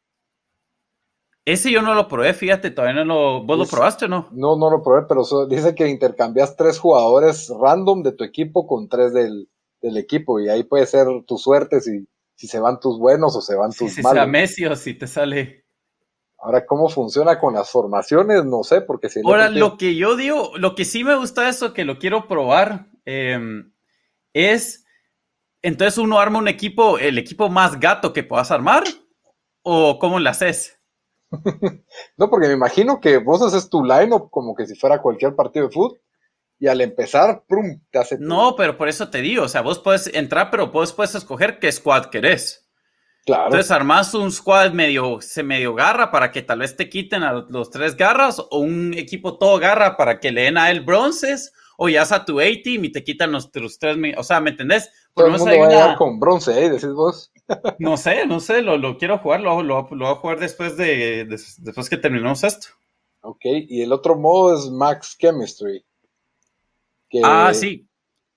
[1.45, 3.43] Ese yo no lo probé, fíjate, todavía no lo.
[3.43, 4.29] ¿Vos lo probaste o no?
[4.31, 8.89] No, no lo probé, pero dice que intercambias tres jugadores random de tu equipo con
[8.89, 9.47] tres del,
[9.81, 13.53] equipo y ahí puede ser tu suerte si, si se van tus buenos o se
[13.53, 14.23] van tus si malos.
[14.23, 15.64] Si Messi o si te sale.
[16.45, 18.45] Ahora, ¿cómo funciona con las formaciones?
[18.45, 19.19] No sé, porque si.
[19.25, 22.85] Ahora, lo que yo digo, lo que sí me gusta eso, que lo quiero probar,
[23.03, 23.73] em,
[24.31, 24.85] es.
[25.63, 28.83] Entonces uno arma un equipo, el equipo más gato que puedas armar,
[29.63, 30.79] o cómo lo haces.
[32.17, 35.65] no, porque me imagino que vos haces tu line-up como que si fuera cualquier partido
[35.65, 35.99] de fútbol
[36.59, 37.81] y al empezar, ¡prum!
[37.89, 38.17] te hace.
[38.19, 41.57] No, pero por eso te digo, o sea, vos puedes entrar, pero vos puedes escoger
[41.57, 42.64] qué squad querés.
[43.25, 43.45] Claro.
[43.45, 47.45] Entonces armas un squad medio, se medio garra para que tal vez te quiten a
[47.49, 51.51] los tres garras, o un equipo todo garra para que le den a él bronces,
[51.77, 54.91] o ya a tu A-team y te quitan los, tres, o sea, ¿me entendés?
[55.13, 56.69] Todo el mundo va a con bronce, ¿eh?
[56.69, 57.31] Decís vos.
[57.79, 61.89] No sé, no sé, lo, quiero jugar, lo, lo, voy a jugar después de, después
[61.89, 62.69] que terminemos esto.
[63.21, 65.85] Ok, y el otro modo es Max Chemistry.
[67.23, 67.87] ah, sí.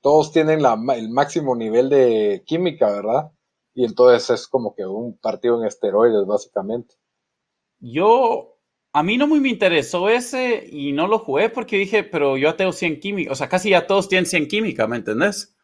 [0.03, 3.31] Todos tienen la, el máximo nivel de química, ¿verdad?
[3.79, 6.97] Y entonces es como que un partido en esteroides, básicamente.
[7.79, 8.59] Yo,
[8.93, 12.57] a mí no muy me interesó ese y no lo jugué porque dije, pero yo
[12.57, 15.55] tengo 100 química, o sea, casi ya todos tienen 100 química, ¿me entendés?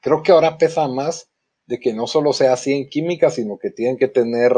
[0.00, 1.30] Creo que ahora pesa más
[1.64, 4.52] de que no solo sea así en química, sino que tienen que tener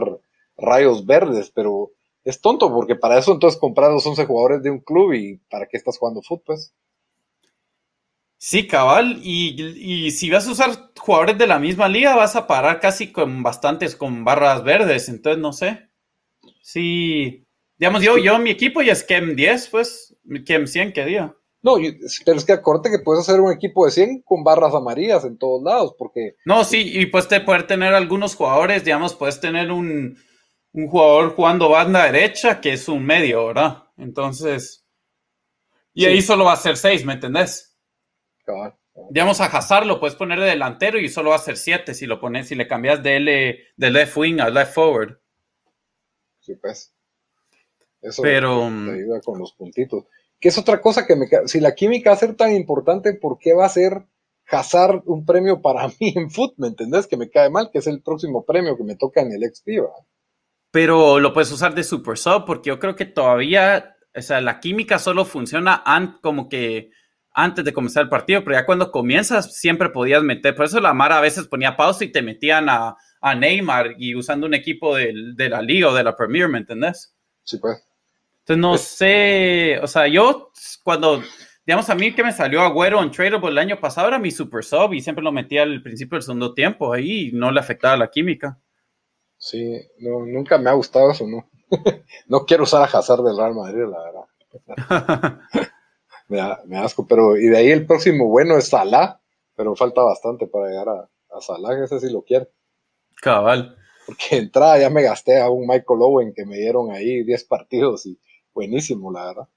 [0.57, 1.93] rayos verdes, pero
[2.25, 5.69] es tonto porque para eso entonces comprar los 11 jugadores de un club y para
[5.69, 6.75] qué estás jugando fútbol, pues.
[8.49, 12.79] Sí, cabal, y, si vas a usar jugadores de la misma liga, vas a parar
[12.79, 15.89] casi con bastantes con barras verdes, entonces no sé.
[16.63, 17.45] Sí,
[17.77, 21.35] digamos, yo, yo mi equipo ya es KEM 10, pues, KEM 100, ¿qué día?
[21.61, 21.75] No,
[22.25, 25.39] pero es que acuérdate que puedes hacer un equipo de 100 con barras amarillas en
[25.39, 26.37] todos lados, porque...
[26.45, 30.17] No, sí, y puedes poder tener algunos jugadores, digamos, puedes tener un,
[30.73, 33.89] jugador jugando banda derecha que es un medio, ¿verdad?
[33.97, 34.87] Entonces...
[35.93, 37.76] Y ahí solo va a ser 6, ¿me entendés?
[39.11, 42.07] Digamos, a Hazard lo puedes poner de delantero y solo va a ser 7 si
[42.07, 45.19] lo pones, si le cambias de, L, de left wing a left forward.
[46.41, 46.95] Sí, pues.
[48.01, 50.05] Eso Pero, te mm, ayuda con los puntitos
[50.41, 51.29] que es otra cosa que me...
[51.47, 54.07] Si la química va a ser tan importante, ¿por qué va a ser
[54.49, 56.55] Hazard un premio para mí en foot?
[56.59, 57.07] ¿Me entendés?
[57.07, 59.69] Que me cae mal, que es el próximo premio que me toca en el XP,
[60.71, 64.61] Pero lo puedes usar de Super Sub porque yo creo que todavía, o sea, la
[64.61, 65.83] química solo funciona
[66.23, 66.91] como que
[67.37, 70.95] antes de comenzar el partido, pero ya cuando comienzas siempre podías meter, por eso la
[70.95, 72.97] Mara a veces ponía pausa y te metían a,
[73.37, 77.13] Neymar y usando un equipo de, de la liga o de la Premier, ¿me entendés?
[77.43, 77.85] Sí, pues.
[78.41, 80.53] Entonces no sé, o sea, yo
[80.85, 81.21] cuando,
[81.67, 84.65] digamos, a mí que me salió Agüero en Tradable el año pasado era mi super
[84.65, 87.97] sub y siempre lo metía al principio del segundo tiempo ahí y no le afectaba
[87.97, 88.59] la química.
[89.37, 91.51] Sí, no, nunca me ha gustado eso, ¿no?
[92.29, 93.99] no quiero usar a Hazard del Real Madrid, la
[94.79, 95.41] verdad.
[96.29, 99.21] me, da, me asco, pero y de ahí el próximo bueno es Salah,
[99.55, 102.49] pero falta bastante para llegar a, a Salah, ese sí lo quiere.
[103.21, 103.77] Cabal.
[104.07, 108.07] Porque entrada ya me gasté a un Michael Owen que me dieron ahí 10 partidos
[108.07, 108.19] y
[108.55, 109.49] buenísimo, la verdad.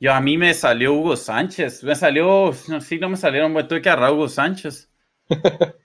[0.00, 3.88] Yo a mí me salió Hugo Sánchez, me salió, sí, no me salieron, tuve que
[3.88, 4.90] agarrar Hugo Sánchez.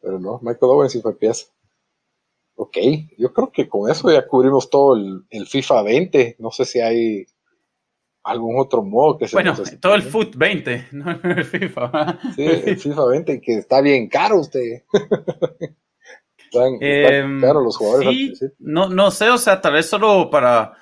[0.00, 1.46] pero no, Michael Owen sí fue pieza.
[2.56, 2.76] Ok,
[3.16, 6.36] yo creo que con eso ya cubrimos todo el, FIFA 20.
[6.38, 7.24] No sé si hay
[8.28, 12.18] algún otro modo que se Bueno, todo el Foot 20, no el FIFA.
[12.36, 14.82] Sí, el FIFA 20, que está bien caro usted.
[16.38, 18.40] están, em, caros los jugadores.
[18.58, 20.74] no, no sé, o sea, tal vez solo para,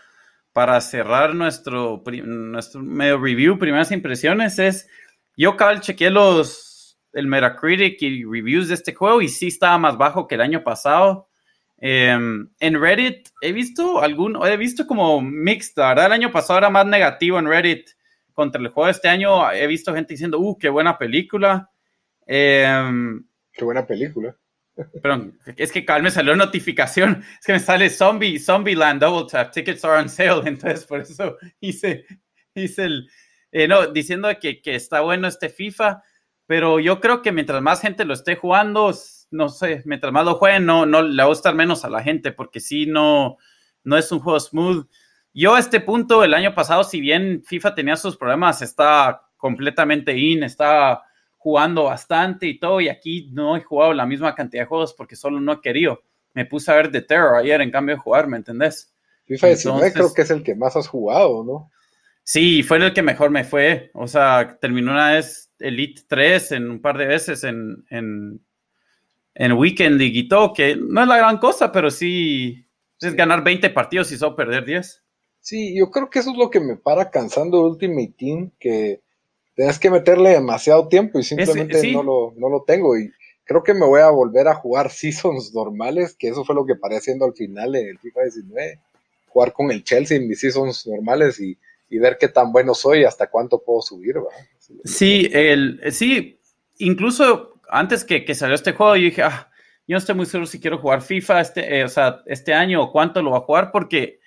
[0.52, 4.88] para cerrar nuestro, nuestro medio review, primeras impresiones, es,
[5.36, 9.96] yo cabal chequeé los, el Metacritic y reviews de este juego y sí estaba más
[9.98, 11.28] bajo que el año pasado.
[11.78, 16.06] Em, en Reddit he visto algún, he visto como mixed, ¿verdad?
[16.06, 17.90] El año pasado era más negativo en Reddit
[18.32, 18.88] contra el juego.
[18.88, 21.70] Este año he visto gente diciendo, uh, qué buena película.
[22.26, 24.36] Em, qué buena película.
[25.02, 29.84] Perdón, es que me salió notificación, es que me sale Zombie, Land Double Tap, tickets
[29.86, 32.04] are on sale, entonces por eso hice,
[32.54, 33.08] hice el,
[33.52, 36.02] eh, no, diciendo que, que está bueno este FIFA,
[36.44, 38.92] pero yo creo que mientras más gente lo esté jugando,
[39.30, 42.02] no sé, mientras más lo jueguen, no, no le va a gustar menos a la
[42.02, 43.36] gente, porque si no,
[43.84, 44.86] no es un juego smooth.
[45.32, 50.16] Yo a este punto, el año pasado, si bien FIFA tenía sus problemas, está completamente
[50.16, 51.02] in, está
[51.36, 55.14] jugando bastante y todo, y aquí no he jugado la misma cantidad de juegos porque
[55.14, 56.02] solo no he querido.
[56.34, 58.94] Me puse a ver The Terror ayer en cambio de jugar, ¿me entendés?
[59.26, 61.70] FIFA 19 creo que es el que más has jugado, ¿no?
[62.22, 63.90] Sí, fue el que mejor me fue.
[63.94, 68.40] O sea, terminó una vez Elite 3 en un par de veces en, en
[69.38, 72.66] Weekend y todo, que no es la gran cosa, pero sí,
[73.00, 75.02] es ganar 20 partidos y solo perder 10.
[75.40, 79.00] Sí, yo creo que eso es lo que me para cansando de Ultimate Team, que
[79.54, 82.96] tienes que meterle demasiado tiempo y simplemente no, lo, no lo tengo.
[82.98, 83.10] Y
[83.44, 86.74] creo que me voy a volver a jugar seasons normales, que eso fue lo que
[86.74, 88.80] paré haciendo al final del FIFA 19.
[89.28, 91.58] Jugar con el Chelsea en mis seasons normales y,
[91.98, 94.16] ver qué tan bueno soy y hasta cuánto puedo subir.
[94.84, 96.38] Sí, el, sí,
[96.78, 99.50] incluso antes que, que, salió este juego, yo dije, ah,
[99.86, 102.82] yo no estoy muy seguro si quiero jugar FIFA este, eh, o sea, este año
[102.82, 104.20] o cuánto lo va a jugar, porque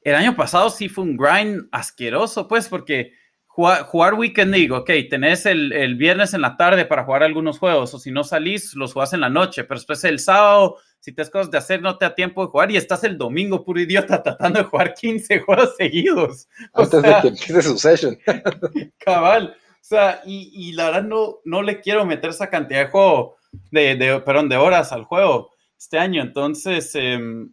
[0.00, 3.12] el año pasado sí fue un grind asqueroso, pues, porque
[3.46, 7.58] jugar, jugar Weekend League, ok, tenés el, el, viernes en la tarde para jugar algunos
[7.58, 11.12] juegos, o si no salís, los jugás en la noche, pero después el sábado, si
[11.12, 13.78] tienes cosas de hacer, no te da tiempo de jugar y estás el domingo puro
[13.80, 16.48] idiota tratando de jugar 15 juegos seguidos.
[16.72, 18.18] Antes de que empiece su session.
[18.98, 19.54] cabal.
[19.84, 23.36] O sea, y, la verdad no, no le quiero meter esa cantidad de juego,
[23.70, 26.22] de, de, perdón, de horas al juego este año.
[26.22, 27.52] Entonces, em,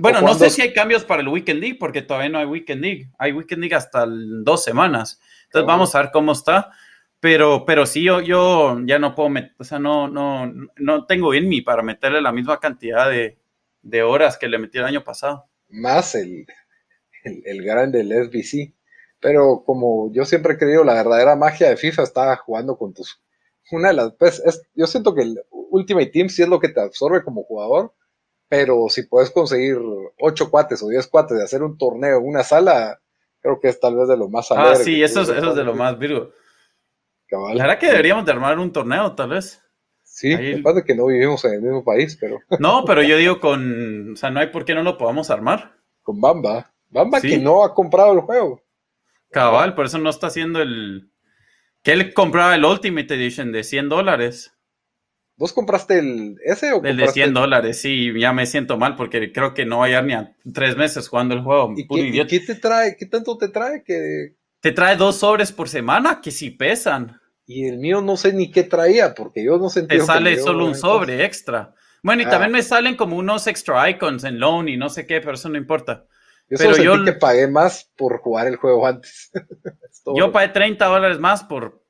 [0.00, 2.82] bueno, no sé si hay cambios para el Weekend League, porque todavía no hay Weekend
[2.82, 3.10] League.
[3.16, 5.20] Hay Weekend League hasta dos semanas.
[5.44, 6.72] Entonces, vamos a ver cómo está.
[7.20, 11.32] Pero, pero sí, yo, yo ya no puedo meter, o sea, no, no, no tengo
[11.32, 13.38] en mí para meterle la misma cantidad de,
[13.82, 15.48] de horas que le metí el año pasado.
[15.68, 16.44] Más el,
[17.22, 18.74] el, el grande del SBC.
[19.22, 23.22] Pero como yo siempre he creído, la verdadera magia de FIFA está jugando con tus.
[23.70, 24.12] Una de las.
[24.14, 27.44] Pues, es, yo siento que el Ultimate Team sí es lo que te absorbe como
[27.44, 27.94] jugador,
[28.48, 29.78] pero si puedes conseguir
[30.18, 33.00] 8 cuates o 10 cuates de hacer un torneo en una sala,
[33.40, 35.64] creo que es tal vez de lo más Ah, sí, eso es, eso es de
[35.64, 36.32] lo más virgo.
[37.30, 39.62] La verdad que deberíamos de armar un torneo, tal vez.
[40.02, 42.40] Sí, aparte de que no vivimos en el mismo país, pero.
[42.58, 44.12] No, pero yo digo con.
[44.14, 45.76] O sea, no hay por qué no lo podamos armar.
[46.02, 46.72] Con Bamba.
[46.90, 48.61] Bamba que no ha comprado el juego.
[49.32, 51.10] Cabal, por eso no está haciendo el...
[51.82, 54.52] Que él compraba el Ultimate Edition de 100 dólares.
[55.36, 59.32] ¿Vos compraste el ese o El de 100 dólares, sí, ya me siento mal porque
[59.32, 61.74] creo que no voy a ni a tres meses jugando el juego.
[61.76, 62.96] ¿Y qué, te trae?
[62.96, 63.82] ¿Qué tanto te trae?
[63.82, 67.20] que Te trae dos sobres por semana que sí pesan.
[67.46, 69.98] Y el mío no sé ni qué traía porque yo no sentía.
[69.98, 71.74] Te sale solo un sobre extra.
[72.04, 72.58] Bueno, y también ah.
[72.58, 75.58] me salen como unos extra icons en loan y no sé qué, pero eso no
[75.58, 76.06] importa.
[76.52, 79.30] Yo pero yo que pagué más por jugar el juego antes.
[80.14, 81.82] yo pagué 30 dólares más por,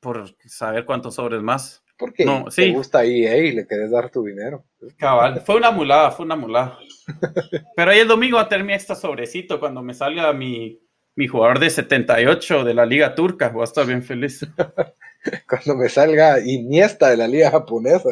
[0.00, 1.84] por saber cuántos sobres más.
[1.96, 4.64] Porque no, te gusta EA y le querés dar tu dinero.
[4.96, 6.76] Cabal, fue una mulada, fue una mulada.
[7.76, 10.80] Pero ahí el domingo va a tener mi extra sobrecito cuando me salga mi,
[11.14, 13.50] mi jugador de 78 de la Liga Turca.
[13.50, 14.40] Voy a estar bien feliz.
[15.48, 18.08] cuando me salga Iniesta de la liga japonesa.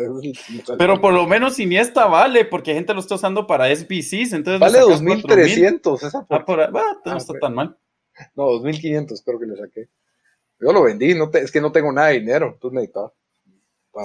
[0.78, 4.60] Pero por lo menos Iniesta vale, porque gente lo está usando para SBCs, entonces...
[4.60, 6.60] Vale 2300 esa ah, por...
[6.60, 6.72] ah,
[7.04, 7.76] no está tan mal.
[8.34, 9.88] No, 2500 creo que le saqué.
[10.60, 13.12] Yo lo vendí, no es que no tengo nada de dinero, entonces necesitaba.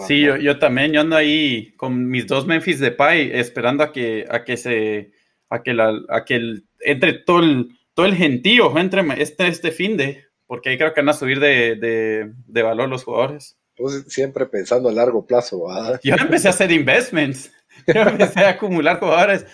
[0.08, 3.92] Sí, yo, yo, también, yo ando ahí con mis dos Memphis de Pi esperando a
[3.92, 5.12] que, a que se,
[5.50, 9.72] a que la, a que el, entre todo el, todo el gentío, entre este, este
[9.72, 10.24] fin de,
[10.54, 13.58] porque ahí creo que van a subir de, valor los jugadores.
[13.76, 15.66] Pues siempre pensando a largo plazo.
[16.04, 17.52] Yo empecé a hacer investments,
[17.88, 19.48] yo empecé a acumular jugadores.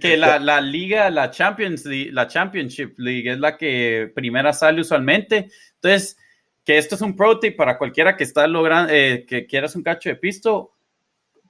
[0.00, 5.50] Que la, la, liga, la Champions la Championship League es la que primera sale usualmente.
[5.74, 6.16] Entonces,
[6.64, 9.82] que esto es un pro tip para cualquiera que está logrando, eh, que quieras un
[9.82, 10.74] cacho de pisto,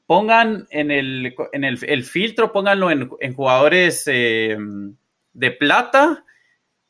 [0.07, 4.57] pongan en el, en el, filtro, pónganlo en, jugadores eh,
[5.35, 6.25] de plata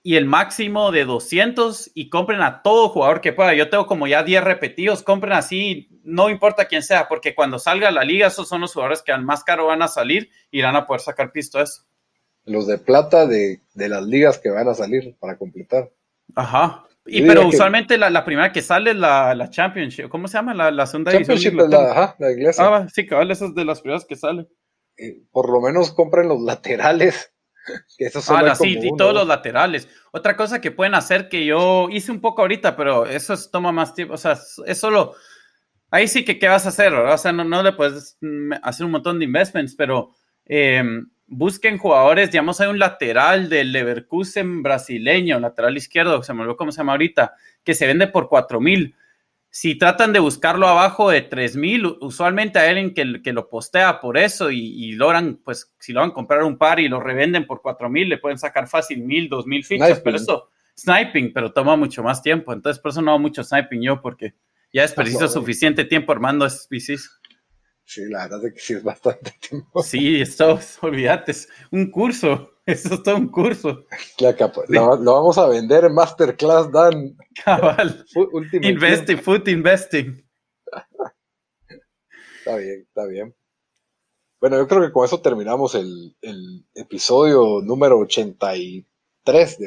[0.03, 3.55] y el máximo de 200 y compren a todo jugador que pueda.
[3.55, 7.91] Yo tengo como ya 10 repetidos, compren así, no importa quién sea, porque cuando salga
[7.91, 10.77] la liga, esos son los jugadores que al más caro van a salir y van
[10.77, 11.83] a poder sacar pisto eso.
[12.45, 15.91] Los de plata de, las ligas que van a salir para completar.
[16.35, 16.85] Ajá.
[17.05, 20.09] Y pero usualmente la, primera que sale es la, la Championship.
[20.09, 20.55] ¿Cómo se llama?
[20.55, 21.71] La, la segunda Championship división.
[21.71, 22.65] la, ajá, la iglesia.
[22.65, 24.49] Ah, sí, cabal, esa es de las primeras que salen.
[25.33, 27.33] por lo menos compren los laterales
[28.29, 29.89] ah, sí, y todos los laterales.
[30.12, 33.95] Otra cosa que pueden hacer que yo hice un poco ahorita, pero eso toma más
[33.95, 34.14] tiempo.
[34.14, 35.14] O sea, es solo.
[35.91, 36.93] Ahí sí que, ¿qué vas a hacer?
[36.93, 40.12] O sea, no, le puedes mm, hacer un montón de investments, pero
[40.45, 42.31] em, busquen jugadores.
[42.31, 46.93] Digamos, hay un lateral del Leverkusen brasileño, lateral izquierdo, se me olvidó cómo se llama
[46.93, 48.95] ahorita, que se vende por 4 mil
[49.51, 54.19] si tratan de buscarlo abajo de 3000, usualmente hay alguien que, que, lo postea por
[54.19, 57.63] eso y, logran, pues, si lo van a comprar un par y lo revenden por
[57.63, 62.23] 4000, le pueden sacar fácil 1000, 2000 fichas, pero eso, sniping, pero toma mucho más
[62.23, 62.53] tiempo.
[62.53, 64.35] Entonces, por eso no hago mucho sniping yo, porque
[64.73, 67.21] ya es preciso suficiente tiempo armando SPCs.
[67.85, 69.83] Sí, la verdad es que sí es bastante tiempo.
[69.83, 72.58] Sí, esto, olvídate, es un curso.
[72.69, 73.87] Eso es todo un curso.
[74.69, 77.16] lo, vamos a vender en Masterclass, Dan.
[77.43, 78.05] Cabal.
[78.61, 80.23] investing, food investing.
[82.41, 83.35] está bien, está bien.
[84.39, 86.14] Bueno, yo creo que con eso terminamos el,
[86.75, 89.66] episodio número 83 de,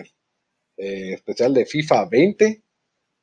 [0.78, 2.64] eh, especial de FIFA 20.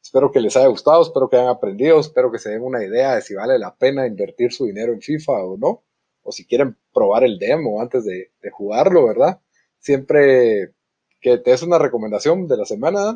[0.02, 3.14] Espero que les haya gustado, espero que hayan aprendido, espero que se den una idea
[3.14, 5.84] de si vale la pena invertir su dinero en FIFA o no,
[6.22, 9.40] o si quieren probar el demo antes de, de jugarlo, ¿verdad?
[9.78, 10.72] Siempre
[11.20, 13.14] que te des una recomendación de la semana,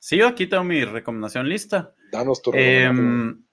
[0.00, 1.94] Sí, yo aquí tengo mi recomendación lista.
[2.12, 2.98] Danos tu recomendación.
[2.98, 3.44] Em,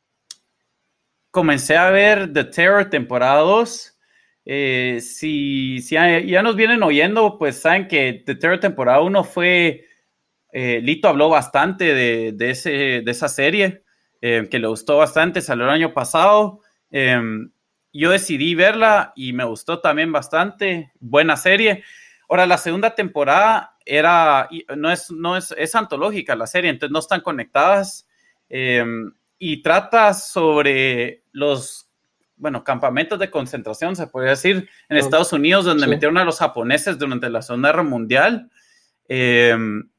[1.31, 3.99] comencé a ver The Terror temporada 2.
[4.45, 9.85] Eh, si, ya nos vienen oyendo, pues saben que The Terror temporada 1 fue...
[10.57, 13.83] Eh, Lito habló bastante de, ese, de esa serie,
[14.21, 16.61] eh, que le gustó bastante, salió el año pasado.
[16.91, 17.51] Em,
[17.91, 20.93] yo decidí verla y me gustó también bastante.
[21.01, 21.83] Buena serie.
[22.29, 26.99] Ahora, la segunda temporada era, no es, no es, es antológica la serie, entonces no
[26.99, 28.07] están conectadas
[28.49, 31.89] em, y trata sobre los,
[32.35, 36.97] bueno, campamentos de concentración, se podría decir, en Estados Unidos, donde metieron a los japoneses
[36.97, 38.49] durante la Segunda Guerra Mundial,
[39.07, 39.89] em,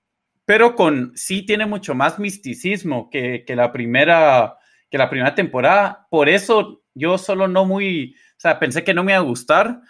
[0.44, 4.56] pero con, sí tiene mucho más misticismo que, que, la primera,
[4.90, 9.04] que la primera temporada, por eso yo solo no muy, o sea, pensé que no
[9.04, 9.80] me iba a gustar,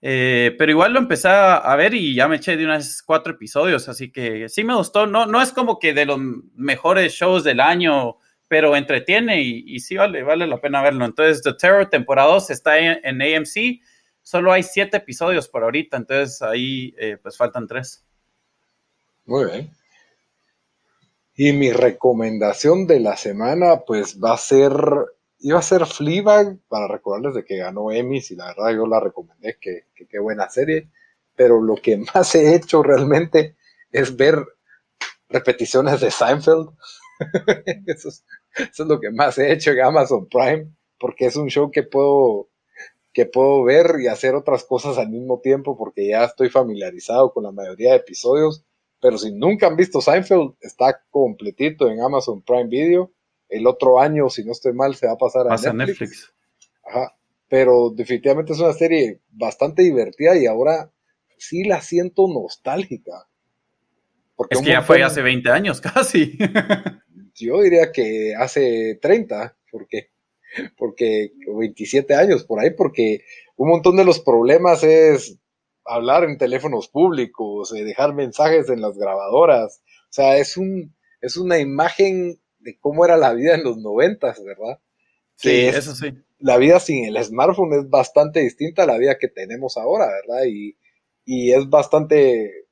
[0.00, 3.88] eh, pero igual lo empecé a ver y ya me eché de unos cuatro episodios,
[3.88, 5.06] así que sí me gustó.
[5.06, 6.18] No, no es como que de los
[6.54, 11.04] mejores shows del año, pero entretiene y, sí vale, vale la pena verlo.
[11.04, 13.80] Entonces, The Terror temporada 2 está en, AMC.
[14.22, 18.04] Solo hay siete episodios por ahorita, entonces ahí eh, pues faltan tres.
[19.24, 19.70] Muy bien.
[21.34, 24.72] Y mi recomendación de la semana pues va a ser
[25.40, 29.00] iba a ser Fleabag para recordarles de que ganó Emmys y la verdad yo la
[29.00, 30.90] recomendé, que qué buena serie,
[31.36, 33.56] pero lo que más he hecho realmente
[33.90, 34.44] es ver
[35.28, 36.70] repeticiones de Seinfeld.
[37.86, 41.82] eso, es, lo que más he hecho en Amazon Prime, porque es un show que
[41.82, 42.48] puedo
[43.12, 47.42] que puedo ver y hacer otras cosas al mismo tiempo porque ya estoy familiarizado con
[47.42, 48.64] la mayoría de episodios,
[49.00, 53.10] pero si nunca han visto Seinfeld, está completito en Amazon Prime Video
[53.48, 56.32] el otro año, si no estoy mal, se va a pasar a Netflix.
[56.84, 57.14] Ajá.
[57.48, 60.90] Pero definitivamente es una serie bastante divertida y ahora
[61.38, 63.26] sí la siento nostálgica.
[64.36, 66.36] Porque es que ya fue hace 20 años casi.
[67.34, 70.10] yo diría que hace 30, porque
[70.76, 73.24] porque 27 años por ahí, porque
[73.56, 75.38] un montón de los problemas es
[75.84, 81.36] hablar en teléfonos públicos, eh, dejar mensajes en las grabadoras, o sea, es un es
[81.36, 84.80] una imagen de cómo era la vida en los noventas, ¿verdad?
[85.36, 86.12] Sí, eso sí.
[86.40, 90.44] La vida sin el smartphone es bastante distinta a la vida que tenemos ahora, ¿verdad?
[90.46, 90.76] Y,
[91.26, 92.68] es bastante,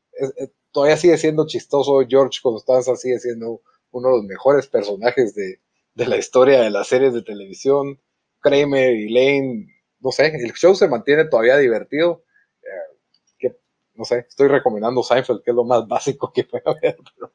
[0.72, 3.60] todavía sigue siendo chistoso, George Constanza sigue siendo
[3.90, 5.60] uno de los mejores personajes de,
[5.94, 8.00] la historia de las series de televisión,
[8.40, 9.66] Kramer y Lane,
[10.00, 12.24] no sé, el show se mantiene todavía divertido.
[12.62, 12.96] Eh,
[13.38, 13.56] que,
[13.94, 16.96] no sé, estoy recomendando Seinfeld, que es lo más básico que puede haber.
[17.14, 17.32] Pero,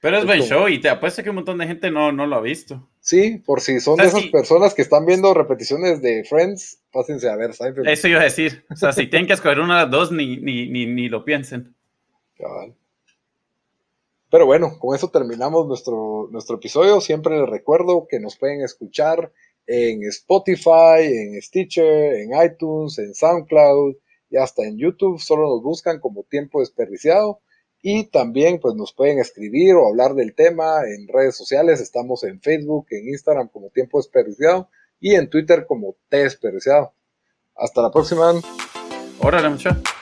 [0.00, 2.36] pero es buen show y te apuesto que un montón de gente no, no lo
[2.36, 2.88] ha visto.
[3.00, 7.36] Sí, por si son de esas personas que están viendo repeticiones de Friends, pásense a
[7.36, 7.88] ver Seinfeld.
[7.88, 8.64] Eso iba a decir.
[8.70, 11.74] O sea, si tienen que escoger una de las dos, ni, ni, ni, lo piensen.
[14.28, 17.00] Pero bueno, con eso terminamos nuestro, nuestro episodio.
[17.00, 19.32] Siempre les recuerdo que nos pueden escuchar
[19.66, 23.94] en Spotify, en Stitcher, en iTunes, en SoundCloud
[24.30, 25.20] y hasta en YouTube.
[25.20, 27.40] Solo nos buscan como tiempo desperdiciado.
[27.88, 31.80] Y también pues nos pueden escribir o hablar del tema en redes sociales.
[31.80, 34.68] Estamos en Facebook, en Instagram como Tiempo Desperdiciado
[34.98, 36.94] y en Twitter como T Desperdiciado.
[37.54, 38.32] Hasta la próxima.
[39.20, 39.95] Órale, muchachos.